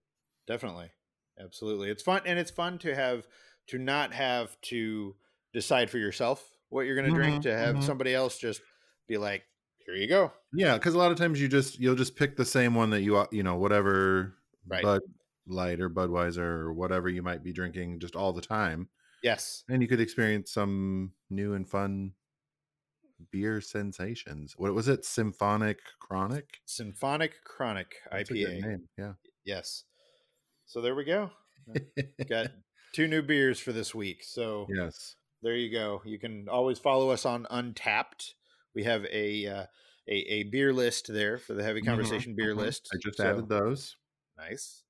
Definitely. 0.46 0.92
Absolutely. 1.38 1.90
It's 1.90 2.02
fun 2.02 2.22
and 2.24 2.38
it's 2.38 2.50
fun 2.50 2.78
to 2.78 2.94
have 2.94 3.26
to 3.68 3.78
not 3.78 4.12
have 4.14 4.60
to 4.62 5.16
decide 5.52 5.90
for 5.90 5.98
yourself 5.98 6.52
what 6.68 6.82
you're 6.82 6.94
going 6.94 7.04
to 7.04 7.12
drink 7.12 7.40
Mhm, 7.40 7.42
to 7.42 7.54
have 7.56 7.82
mhm. 7.82 7.82
somebody 7.82 8.14
else 8.14 8.38
just 8.38 8.62
be 9.06 9.18
like, 9.18 9.44
"Here 9.78 9.94
you 9.94 10.08
go." 10.08 10.32
Yeah, 10.52 10.74
because 10.78 10.94
a 10.94 10.98
lot 10.98 11.10
of 11.12 11.18
times 11.18 11.40
you 11.40 11.48
just 11.48 11.78
you'll 11.78 11.96
just 11.96 12.16
pick 12.16 12.36
the 12.36 12.44
same 12.44 12.74
one 12.74 12.90
that 12.90 13.02
you 13.02 13.26
you 13.32 13.42
know 13.42 13.56
whatever 13.56 14.36
Right. 14.68 14.88
Bud 14.88 15.02
Light 15.46 15.80
or 15.80 15.90
Budweiser 15.90 16.38
or 16.38 16.72
whatever 16.72 17.08
you 17.08 17.22
might 17.22 17.42
be 17.42 17.52
drinking 17.52 18.00
just 18.00 18.16
all 18.16 18.32
the 18.32 18.40
time, 18.42 18.88
Yes. 19.22 19.64
and 19.68 19.82
you 19.82 19.88
could 19.88 20.00
experience 20.00 20.52
some 20.52 21.14
new 21.30 21.54
and 21.54 21.68
fun 21.68 22.14
beer 23.30 23.60
sensations. 23.60 24.54
What 24.56 24.74
was 24.74 24.88
it? 24.88 25.04
Symphonic 25.04 25.78
Chronic. 26.00 26.60
Symphonic 26.66 27.42
Chronic 27.44 27.96
That's 28.10 28.30
a 28.30 28.34
good 28.34 28.62
IPA. 28.64 28.78
Yeah. 28.98 29.12
Yes. 29.44 29.84
So 30.66 30.80
there 30.80 30.94
we 30.94 31.04
go. 31.04 31.30
Got 32.28 32.48
two 32.94 33.06
new 33.08 33.22
beers 33.22 33.58
for 33.60 33.72
this 33.72 33.94
week. 33.94 34.22
So 34.24 34.66
yes. 34.74 35.16
there 35.42 35.54
you 35.56 35.70
go. 35.72 36.02
You 36.04 36.18
can 36.18 36.48
always 36.48 36.78
follow 36.78 37.10
us 37.10 37.24
on 37.24 37.46
Untappd. 37.50 38.32
We 38.74 38.84
have 38.84 39.04
a 39.06 39.46
uh, 39.46 39.64
a, 40.08 40.14
a 40.14 40.42
beer 40.44 40.72
list 40.72 41.12
there 41.12 41.38
for 41.38 41.54
the 41.54 41.62
Heavy 41.62 41.82
Mhm, 41.82 41.86
Conversation 41.86 42.34
beer 42.36 42.54
mhm. 42.54 42.58
list. 42.58 42.88
I 42.92 42.96
just 43.02 43.18
So- 43.18 43.24
added 43.28 43.48
those. 43.48 43.96
nice 44.36 44.82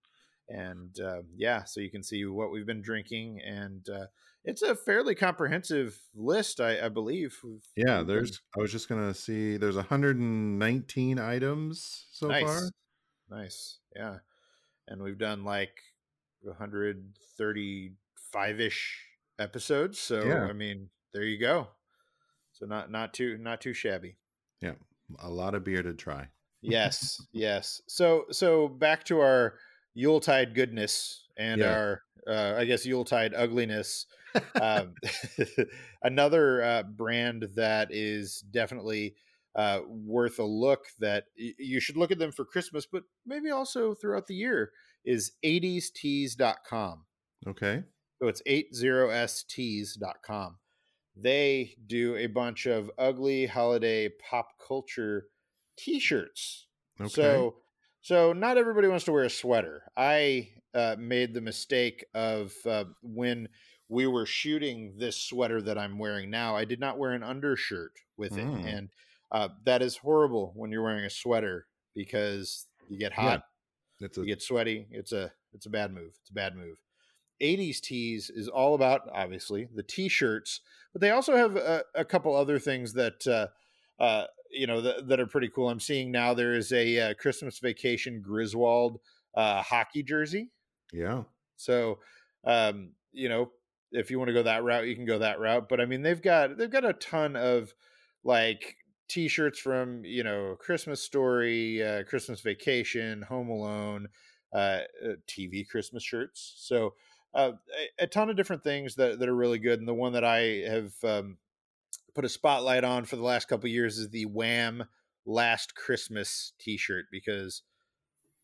and 0.49 0.99
uh, 1.01 1.23
yeah 1.37 1.65
so 1.65 1.81
you 1.81 1.91
can 1.91 2.03
see 2.03 2.25
what 2.25 2.51
we've 2.53 2.67
been 2.67 2.83
drinking 2.83 3.41
and 3.45 3.89
uh, 3.89 4.07
it's 4.45 4.63
a 4.63 4.77
fairly 4.77 5.17
comprehensive 5.17 5.99
list, 6.15 6.61
I, 6.61 6.87
I 6.87 6.89
believe. 6.89 7.37
We've, 7.43 7.65
Yeah, 7.75 7.99
we've 7.99 8.07
there's. 8.07 8.41
I 8.57 8.61
was 8.61 8.71
just 8.71 8.89
gonna 8.89 9.13
see. 9.13 9.57
There's 9.57 9.75
119 9.75 11.19
items 11.19 12.07
so 12.13 12.29
been- 12.29 12.47
far. 12.47 12.61
nice, 12.61 12.71
nice, 13.29 13.79
yeah, 13.97 14.19
and 14.87 15.03
we've 15.03 15.19
done 15.19 15.43
like 15.45 15.77
135 16.43 18.61
ish 18.61 19.03
episodes. 19.39 19.99
So 19.99 20.25
Yeah. 20.25 20.45
I 20.47 20.53
mean, 20.53 20.91
there 21.13 21.25
you 21.25 21.39
go. 21.39 21.69
So 22.53 22.67
not 22.67 22.91
not 22.91 23.13
too 23.15 23.37
not 23.39 23.61
too 23.61 23.75
shabby. 23.75 24.17
Yeah, 24.63 24.75
a 25.19 25.29
lot 25.29 25.55
of 25.55 25.65
beer 25.65 25.83
to 25.83 25.93
try. 25.93 26.29
Yes, 26.63 27.21
yes. 27.33 27.83
So 27.89 28.25
so 28.31 28.69
back 28.69 29.05
to 29.05 29.21
our 29.21 29.59
Yuletide 29.97 30.55
goodness 30.55 31.25
and 31.37 31.61
Yeah. 31.61 31.73
our 31.75 32.03
uh, 32.29 32.55
I 32.59 32.65
guess 32.65 32.85
Yuletide 32.85 33.35
ugliness. 33.35 34.07
um, 34.61 34.95
another 36.03 36.63
uh, 36.63 36.83
brand 36.83 37.49
that 37.55 37.89
is 37.93 38.41
definitely 38.51 39.15
uh, 39.55 39.81
worth 39.89 40.39
a 40.39 40.45
look 40.45 40.81
that 40.99 41.25
y- 41.39 41.55
you 41.59 41.81
should 41.81 41.97
look 41.97 42.11
at 42.11 42.19
them 42.19 42.33
for 42.33 42.45
Christmas, 42.45 42.85
but 42.85 43.05
maybe 43.25 43.51
also 43.51 43.95
throughout 43.95 44.27
the 44.27 44.35
year 44.35 44.73
is 45.05 45.33
80stees.com. 45.45 47.05
Okay. 47.47 47.85
So 48.21 48.29
it's 48.29 48.43
80stees.com. 48.47 50.57
They 51.17 51.77
do 51.87 52.17
a 52.17 52.27
bunch 52.27 52.67
of 52.67 52.91
ugly 52.99 53.47
holiday 53.47 54.11
pop 54.31 54.49
culture 54.67 55.29
t-shirts. 55.79 56.67
Okay. 57.01 57.09
So 57.09 57.57
so 58.07 58.33
not 58.33 58.57
everybody 58.57 58.87
wants 58.87 59.05
to 59.07 59.11
wear 59.11 59.25
a 59.25 59.31
sweater. 59.31 59.83
I 59.97 60.51
uh, 60.73 60.95
made 60.97 61.35
the 61.35 61.41
mistake 61.41 62.05
of 62.15 62.55
uh, 62.65 62.85
when 63.03 63.49
we 63.89 64.07
were 64.07 64.27
shooting 64.27 64.95
this 64.97 65.21
sweater 65.21 65.61
that 65.63 65.77
I'm 65.77 65.99
wearing 65.99 66.31
now, 66.31 66.55
I 66.55 66.67
did 66.67 66.79
not 66.79 66.99
wear 66.99 67.15
an 67.15 67.25
undershirt 67.25 67.91
with 68.17 68.39
it. 68.39 68.47
Mm. 68.47 68.65
And 68.65 68.89
uh, 69.33 69.49
that 69.65 69.83
is 69.83 69.97
horrible 69.97 70.53
when 70.55 70.71
you're 70.71 70.85
wearing 70.85 71.05
a 71.05 71.11
sweater 71.11 71.67
because 71.97 72.69
you 72.89 72.97
get 72.97 73.11
Yeah. 73.11 73.23
hot, 73.23 73.43
it's 73.99 74.17
a 74.19 74.21
you 74.21 74.27
get 74.29 74.41
sweaty. 74.41 74.87
It's 74.93 75.11
a 75.11 75.33
it's 75.53 75.67
a 75.67 75.71
bad 75.71 75.93
move. 75.93 76.13
It's 76.21 76.31
a 76.31 76.35
bad 76.35 76.55
move. 76.55 76.79
80s 77.43 77.81
tees 77.81 78.31
is 78.31 78.47
all 78.47 78.77
about 78.77 79.09
obviously 79.13 79.67
the 79.75 79.83
t-shirts, 79.83 80.61
but 80.93 81.01
they 81.03 81.11
also 81.11 81.37
have 81.37 81.57
a, 81.57 81.83
a 81.97 82.05
couple 82.05 82.37
other 82.37 82.61
things 82.61 82.93
that 82.93 83.27
uh, 83.27 83.49
uh, 84.01 84.27
you 84.51 84.67
know 84.67 84.81
that, 84.81 85.09
that 85.09 85.21
are 85.21 85.27
pretty 85.27 85.49
cool. 85.49 85.69
I'm 85.69 85.81
seeing 85.81 86.11
now 86.11 86.35
there 86.35 86.55
is 86.55 86.73
a 86.73 87.11
uh, 87.11 87.15
Christmas 87.15 87.59
Vacation 87.59 88.21
Griswold 88.21 89.01
uh, 89.35 89.63
hockey 89.63 90.03
jersey. 90.03 90.51
yeah. 90.93 91.23
So 91.57 91.99
um, 92.45 92.91
you 93.13 93.29
know 93.29 93.51
if 93.93 94.11
you 94.11 94.19
want 94.19 94.29
to 94.29 94.35
go 94.35 94.43
that 94.43 94.65
route, 94.65 94.87
you 94.87 94.95
can 94.95 95.07
go 95.07 95.19
that 95.19 95.41
route. 95.41 95.69
But 95.69 95.81
I 95.81 95.87
mean 95.87 96.03
they've 96.03 96.23
got 96.23 96.57
they've 96.57 96.71
got 96.71 96.85
a 96.85 96.93
ton 96.93 97.37
of 97.37 97.75
like 98.25 98.77
t-shirts 99.09 99.59
from 99.59 100.05
you 100.05 100.25
know 100.25 100.57
Christmas 100.59 101.03
Story, 101.03 101.83
uh, 101.83 102.05
Christmas 102.05 102.41
Vacation, 102.41 103.23
Home 103.23 103.49
Alone, 103.49 104.09
uh, 104.53 104.81
uh, 105.05 105.15
TV 105.29 105.69
Christmas 105.69 106.03
shirts. 106.03 106.55
So 106.59 106.95
uh, 107.35 107.53
a, 108.01 108.05
a 108.05 108.07
ton 108.07 108.31
of 108.31 108.37
different 108.37 108.65
things 108.65 108.95
that, 108.97 109.19
that 109.19 109.29
are 109.29 109.37
really 109.37 109.59
good. 109.59 109.79
And 109.79 109.89
the 109.89 109.95
one 109.95 110.15
that 110.15 110.25
I 110.25 110.63
have 110.69 110.93
um, 111.05 111.37
put 112.17 112.25
a 112.25 112.31
spotlight 112.31 112.83
on 112.83 113.05
for 113.05 113.17
the 113.17 113.23
last 113.23 113.47
couple 113.47 113.69
years 113.69 113.99
is 113.99 114.09
the 114.09 114.25
Wham 114.25 114.85
Last 115.27 115.75
Christmas 115.75 116.55
T-shirt 116.59 117.05
because 117.13 117.63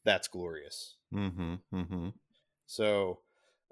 that's 0.04 0.28
glorious. 0.28 0.96
Mm-hmm. 1.12 1.54
Mm-hmm. 1.74 2.08
So 2.66 3.20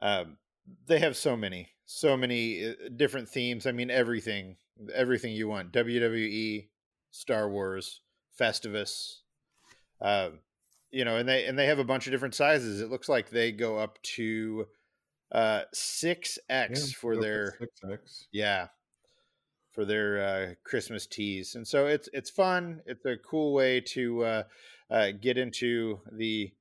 um, 0.00 0.38
they 0.86 1.00
have 1.00 1.18
so 1.18 1.36
many, 1.36 1.68
so 1.84 2.16
many 2.16 2.66
uh, 2.66 2.72
different 2.96 3.28
themes. 3.28 3.66
I 3.66 3.72
mean, 3.72 3.90
everything, 3.90 4.56
everything 4.94 5.34
you 5.34 5.48
want: 5.48 5.72
WWE, 5.72 6.68
Star 7.10 7.50
Wars, 7.50 8.00
Festivus. 8.40 9.18
Um, 10.00 10.38
you 10.90 11.04
know, 11.04 11.16
and 11.16 11.28
they 11.28 11.44
and 11.44 11.58
they 11.58 11.66
have 11.66 11.78
a 11.78 11.84
bunch 11.84 12.06
of 12.06 12.12
different 12.12 12.34
sizes. 12.34 12.80
It 12.80 12.90
looks 12.90 13.08
like 13.08 13.28
they 13.28 13.52
go 13.52 13.76
up 13.76 14.00
to 14.14 14.66
uh, 15.32 15.62
six 15.74 16.38
X 16.48 16.90
for 16.92 17.20
their 17.20 17.56
six 17.58 17.80
X. 17.92 18.28
yeah 18.32 18.68
for 19.72 19.84
their 19.84 20.22
uh, 20.22 20.54
Christmas 20.64 21.06
tees, 21.06 21.54
and 21.54 21.66
so 21.66 21.86
it's 21.86 22.08
it's 22.12 22.30
fun. 22.30 22.80
It's 22.86 23.04
a 23.04 23.16
cool 23.16 23.52
way 23.52 23.80
to 23.80 24.24
uh, 24.24 24.42
uh, 24.90 25.10
get 25.20 25.38
into 25.38 26.00
the 26.12 26.52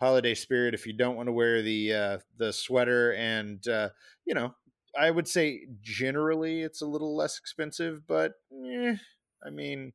holiday 0.00 0.34
spirit 0.34 0.74
if 0.74 0.86
you 0.86 0.92
don't 0.92 1.16
want 1.16 1.28
to 1.28 1.32
wear 1.32 1.62
the 1.62 1.92
uh, 1.92 2.18
the 2.38 2.52
sweater, 2.52 3.14
and 3.14 3.66
uh, 3.68 3.90
you 4.24 4.34
know, 4.34 4.54
I 4.98 5.10
would 5.10 5.28
say 5.28 5.66
generally 5.80 6.62
it's 6.62 6.82
a 6.82 6.86
little 6.86 7.16
less 7.16 7.38
expensive, 7.38 8.06
but 8.06 8.32
eh, 8.52 8.96
I 9.44 9.50
mean, 9.50 9.92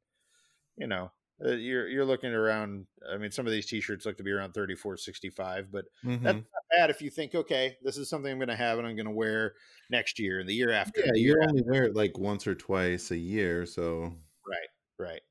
you 0.78 0.88
know. 0.88 1.12
Uh, 1.44 1.52
you're 1.52 1.88
you're 1.88 2.06
looking 2.06 2.34
around. 2.34 2.88
I 3.10 3.18
mean, 3.18 3.32
some 3.32 3.48
of 3.48 3.52
these 3.52 3.66
T-shirts 3.66 4.06
look 4.06 4.18
to 4.18 4.24
be 4.24 4.32
around 4.32 4.54
thirty 4.54 4.76
four 4.76 4.98
sixty 4.98 5.30
five, 5.30 5.72
but 5.72 5.86
Mm-hmm. 6.04 6.24
that's 6.24 6.40
not 6.54 6.64
bad 6.78 6.90
if 6.90 7.02
you 7.02 7.10
think, 7.10 7.34
okay, 7.36 7.78
this 7.82 7.98
is 7.98 8.10
something 8.10 8.32
I'm 8.32 8.38
going 8.38 8.48
to 8.50 8.56
have 8.56 8.78
and 8.78 8.88
I'm 8.88 8.96
going 8.96 9.06
to 9.08 9.12
wear 9.12 9.56
next 9.90 10.20
year 10.20 10.40
and 10.40 10.48
the 10.48 10.54
year 10.54 10.72
after. 10.72 11.02
Yeah, 11.06 11.14
you 11.16 11.42
only 11.42 11.64
wear 11.64 11.84
it 11.86 11.96
like 11.96 12.18
once 12.18 12.48
or 12.48 12.56
twice 12.56 13.12
a 13.12 13.18
year, 13.18 13.66
so 13.66 14.14
Right, 14.48 14.70
right. 15.00 15.22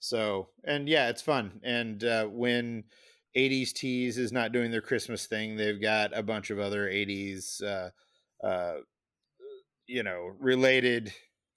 So, 0.00 0.50
and 0.64 0.88
yeah, 0.88 1.08
it's 1.10 1.22
fun. 1.22 1.60
And 1.64 2.02
uh, 2.04 2.26
when 2.26 2.84
80s 3.34 3.72
tees 3.72 4.18
is 4.18 4.32
not 4.32 4.52
doing 4.52 4.70
their 4.70 4.82
Christmas 4.82 5.26
thing, 5.26 5.56
they've 5.56 5.80
got 5.80 6.16
a 6.16 6.22
bunch 6.22 6.50
of 6.50 6.58
other 6.58 6.88
80s, 6.88 7.62
uh, 7.62 7.90
uh, 8.44 8.78
you 9.86 10.02
know, 10.02 10.32
related 10.38 11.12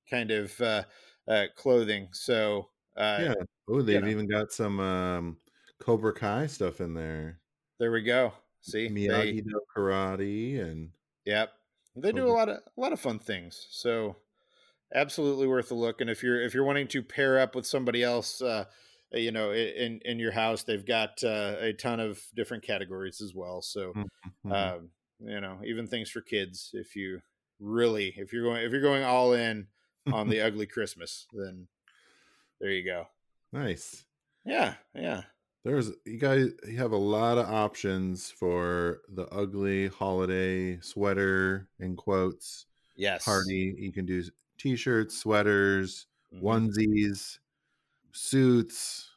kind 0.09 0.31
of 0.31 0.59
uh, 0.61 0.83
uh, 1.27 1.45
clothing. 1.55 2.09
So, 2.13 2.69
uh, 2.99 3.29
yeah. 3.29 3.33
Oh, 3.67 3.81
they've 3.81 4.01
know. 4.01 4.07
even 4.07 4.27
got 4.27 4.51
some 4.51 4.79
um 4.79 5.41
Cobra 5.79 6.13
Kai 6.13 6.47
stuff 6.47 6.81
in 6.81 6.93
there. 6.93 7.41
there 7.79 7.91
we 7.91 8.01
go. 8.03 8.33
See, 8.61 8.89
Miyagi 8.89 9.41
Do 9.43 9.61
karate 9.73 10.59
and 10.59 10.91
Yep. 11.25 11.51
They 11.95 12.11
do 12.11 12.27
a 12.27 12.31
lot 12.31 12.49
of 12.49 12.57
a 12.57 12.79
lot 12.81 12.93
of 12.93 12.99
fun 12.99 13.19
things. 13.19 13.67
So 13.71 14.15
absolutely 14.93 15.47
worth 15.47 15.71
a 15.71 15.75
look. 15.75 16.01
And 16.01 16.09
if 16.09 16.23
you're 16.23 16.41
if 16.41 16.53
you're 16.53 16.65
wanting 16.65 16.87
to 16.89 17.03
pair 17.03 17.39
up 17.39 17.55
with 17.55 17.65
somebody 17.67 18.03
else, 18.03 18.41
uh, 18.41 18.65
you 19.11 19.31
know, 19.31 19.51
in 19.53 20.01
in 20.05 20.19
your 20.19 20.31
house, 20.33 20.63
they've 20.63 20.85
got 20.85 21.23
uh, 21.23 21.57
a 21.59 21.73
ton 21.73 21.99
of 21.99 22.23
different 22.35 22.63
categories 22.63 23.21
as 23.21 23.33
well. 23.35 23.61
So 23.61 23.95
Mhm. 23.95 24.09
um, 24.49 24.91
you 25.19 25.41
know, 25.41 25.61
even 25.65 25.87
things 25.87 26.09
for 26.09 26.21
kids. 26.21 26.71
If 26.73 26.95
you 26.95 27.21
really 27.59 28.13
if 28.17 28.33
you're 28.33 28.43
going 28.43 28.63
if 28.65 28.71
you're 28.71 28.81
going 28.81 29.03
all 29.03 29.33
in 29.33 29.69
on 30.11 30.29
the 30.29 30.41
ugly 30.45 30.67
Christmas, 30.67 31.27
then 31.33 31.67
there 32.59 32.71
you 32.71 32.83
go. 32.83 33.07
nice. 33.51 34.03
Yeah, 34.45 34.75
yeah. 34.95 35.23
There's 35.65 35.91
you 36.05 36.17
guys 36.17 36.49
you 36.67 36.77
have 36.77 36.93
a 36.93 36.97
lot 36.97 37.37
of 37.37 37.45
options 37.47 38.31
for 38.31 39.01
the 39.09 39.27
ugly 39.27 39.87
holiday 39.89 40.79
sweater 40.79 41.67
in 41.79 41.95
quotes 41.95 42.65
Yes. 42.95 43.25
party. 43.25 43.75
You 43.77 43.91
can 43.91 44.05
do 44.05 44.23
t-shirts, 44.57 45.17
sweaters, 45.17 46.07
Mhm. 46.33 46.41
onesies, 46.43 47.39
suits, 48.13 49.09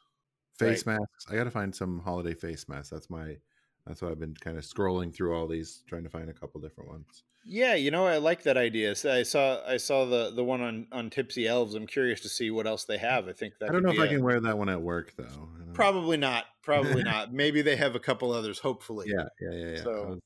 face 0.59 0.85
Right. 0.85 0.97
masks. 0.99 1.25
I 1.29 1.35
got 1.35 1.45
to 1.45 1.51
find 1.51 1.73
some 1.73 1.99
holiday 1.99 2.33
face 2.33 2.67
masks. 2.67 2.89
That's 2.89 3.09
my 3.09 3.37
that's 3.85 4.01
why 4.01 4.09
I've 4.09 4.19
been 4.19 4.35
kind 4.35 4.57
of 4.57 4.63
scrolling 4.63 5.13
through 5.13 5.35
all 5.35 5.47
these 5.47 5.83
trying 5.87 6.03
to 6.03 6.09
find 6.09 6.29
a 6.29 6.33
couple 6.33 6.61
different 6.61 6.89
ones. 6.89 7.23
Yeah, 7.45 7.75
you 7.75 7.91
know, 7.91 8.05
I 8.07 8.17
like 8.19 8.43
that 8.43 8.55
idea. 8.55 8.95
So 8.95 9.11
I 9.13 9.23
saw 9.23 9.59
I 9.67 9.75
saw 9.77 10.05
the 10.05 10.31
the 10.33 10.43
one 10.43 10.61
on 10.61 10.87
on 10.93 11.09
Tipsy 11.09 11.45
Elves. 11.47 11.75
I'm 11.75 11.87
curious 11.87 12.21
to 12.21 12.29
see 12.29 12.49
what 12.51 12.65
else 12.67 12.85
they 12.85 12.97
have. 12.97 13.27
I 13.27 13.33
think 13.33 13.55
that 13.59 13.69
I 13.69 13.73
don't 13.73 13.83
know 13.83 13.89
if 13.89 13.97
be 13.97 14.01
I 14.03 14.05
a- 14.05 14.09
can 14.09 14.23
wear 14.23 14.39
that 14.39 14.57
one 14.57 14.69
at 14.69 14.81
work 14.81 15.13
though. 15.17 15.49
Probably 15.73 16.15
not. 16.17 16.45
Probably 16.61 17.03
not. 17.03 17.33
Maybe 17.33 17.61
they 17.61 17.75
have 17.75 17.95
a 17.95 17.99
couple 17.99 18.31
others. 18.31 18.59
Hopefully. 18.59 19.07
Yeah, 19.09 19.25
yeah, 19.41 19.57
yeah, 19.57 19.71
yeah. 19.75 19.83
So- 19.83 20.19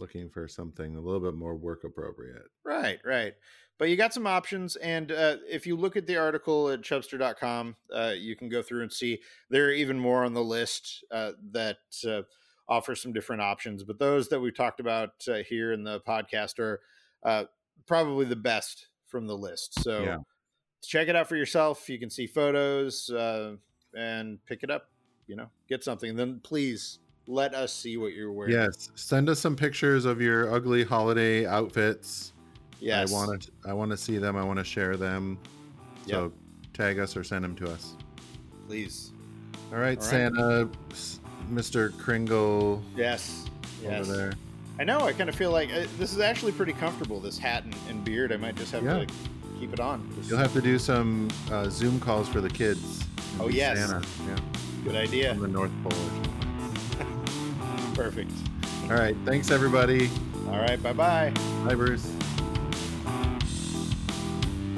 looking 0.00 0.28
for 0.30 0.46
something 0.46 0.94
a 0.94 1.00
little 1.00 1.18
bit 1.20 1.34
more 1.34 1.56
work 1.56 1.82
appropriate. 1.84 2.44
Right. 2.64 3.00
Right. 3.04 3.34
But 3.78 3.88
you 3.90 3.96
got 3.96 4.12
some 4.14 4.26
options, 4.26 4.74
and 4.76 5.10
uh, 5.10 5.36
if 5.48 5.66
you 5.66 5.76
look 5.76 5.96
at 5.96 6.06
the 6.06 6.16
article 6.16 6.68
at 6.68 6.82
Chubster.com, 6.82 7.76
uh, 7.94 8.12
you 8.16 8.34
can 8.36 8.48
go 8.48 8.60
through 8.60 8.82
and 8.82 8.92
see 8.92 9.20
there 9.50 9.66
are 9.66 9.72
even 9.72 9.98
more 9.98 10.24
on 10.24 10.34
the 10.34 10.42
list 10.42 11.04
uh, 11.12 11.32
that 11.52 11.78
uh, 12.06 12.22
offer 12.68 12.94
some 12.94 13.12
different 13.12 13.42
options. 13.42 13.82
But 13.84 13.98
those 13.98 14.28
that 14.28 14.40
we've 14.40 14.54
talked 14.56 14.80
about 14.80 15.10
uh, 15.28 15.36
here 15.48 15.72
in 15.72 15.82
the 15.84 16.00
podcast 16.00 16.58
are 16.58 16.80
uh, 17.22 17.44
probably 17.86 18.26
the 18.26 18.36
best 18.36 18.88
from 19.06 19.26
the 19.26 19.36
list. 19.36 19.82
So 19.82 20.02
Yeah. 20.02 20.18
check 20.82 21.08
it 21.08 21.16
out 21.16 21.28
for 21.28 21.36
yourself. 21.36 21.88
You 21.88 21.98
can 21.98 22.10
see 22.10 22.26
photos 22.26 23.10
uh, 23.10 23.56
and 23.96 24.44
pick 24.46 24.62
it 24.62 24.70
up. 24.70 24.90
You 25.26 25.36
know, 25.36 25.50
get 25.68 25.84
something. 25.84 26.16
Then 26.16 26.40
please 26.42 26.98
let 27.26 27.54
us 27.54 27.72
see 27.72 27.96
what 27.98 28.14
you're 28.14 28.32
wearing. 28.32 28.52
Yes, 28.54 28.90
send 28.94 29.28
us 29.28 29.38
some 29.38 29.56
pictures 29.56 30.06
of 30.06 30.20
your 30.22 30.54
ugly 30.54 30.84
holiday 30.84 31.44
outfits. 31.46 32.32
Yes. 32.80 33.10
I 33.10 33.14
want 33.14 33.42
to. 33.42 33.50
I 33.66 33.72
want 33.74 33.90
to 33.90 33.96
see 33.96 34.16
them. 34.18 34.36
I 34.36 34.44
want 34.44 34.58
to 34.58 34.64
share 34.64 34.96
them. 34.96 35.38
So 36.06 36.32
tag 36.72 36.98
us 36.98 37.16
or 37.16 37.24
send 37.24 37.44
them 37.44 37.54
to 37.56 37.70
us. 37.70 37.94
Please. 38.66 39.12
All 39.70 39.78
right, 39.78 39.80
All 39.80 39.84
right. 39.84 40.02
Santa, 40.02 40.70
Mr. 41.50 41.96
Kringle 41.98 42.82
Yes. 42.96 43.46
Yes. 43.82 44.06
over 44.08 44.16
there. 44.16 44.32
I 44.80 44.84
know. 44.84 45.00
I 45.00 45.12
kind 45.12 45.28
of 45.28 45.34
feel 45.34 45.50
like 45.50 45.70
uh, 45.72 45.86
this 45.98 46.12
is 46.12 46.20
actually 46.20 46.52
pretty 46.52 46.72
comfortable. 46.72 47.20
This 47.20 47.38
hat 47.38 47.64
and, 47.64 47.74
and 47.88 48.04
beard. 48.04 48.32
I 48.32 48.36
might 48.36 48.54
just 48.56 48.72
have 48.72 48.84
Yeah. 48.84 49.00
to 49.00 49.06
keep 49.58 49.72
it 49.72 49.80
on. 49.80 50.08
Just- 50.16 50.30
You'll 50.30 50.38
have 50.38 50.52
to 50.52 50.60
do 50.60 50.78
some 50.78 51.28
uh, 51.50 51.68
Zoom 51.68 51.98
calls 52.00 52.28
for 52.28 52.40
the 52.40 52.50
kids. 52.50 53.04
Oh, 53.40 53.48
yes. 53.48 53.78
Santa. 53.78 54.06
Yeah, 54.26 54.36
Good 54.84 54.96
idea. 54.96 55.30
from 55.34 55.42
the 55.42 55.48
North 55.48 55.72
Pole. 55.82 55.92
or 55.92 56.10
something. 56.98 57.94
Perfect. 57.94 58.30
All 58.84 58.96
right. 58.96 59.16
Thanks, 59.24 59.50
everybody. 59.50 60.10
All 60.48 60.58
right. 60.58 60.80
Bye 60.82 60.92
bye. 60.92 61.32
Bye, 61.64 61.74
Bruce. 61.74 62.10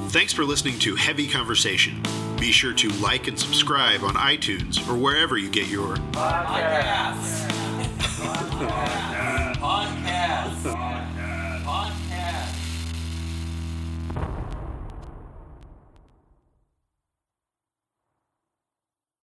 Thanks 0.09 0.33
for 0.33 0.43
listening 0.43 0.77
to 0.79 0.95
Heavy 0.95 1.27
Conversation. 1.27 2.01
Be 2.41 2.51
sure 2.51 2.73
to 2.73 2.89
like 2.93 3.27
and 3.27 3.37
subscribe 3.37 4.01
on 4.01 4.15
iTunes 4.15 4.79
or 4.89 4.97
wherever 4.97 5.37
you 5.37 5.47
get 5.47 5.67
your 5.67 5.95
Podcasts. 6.11 7.47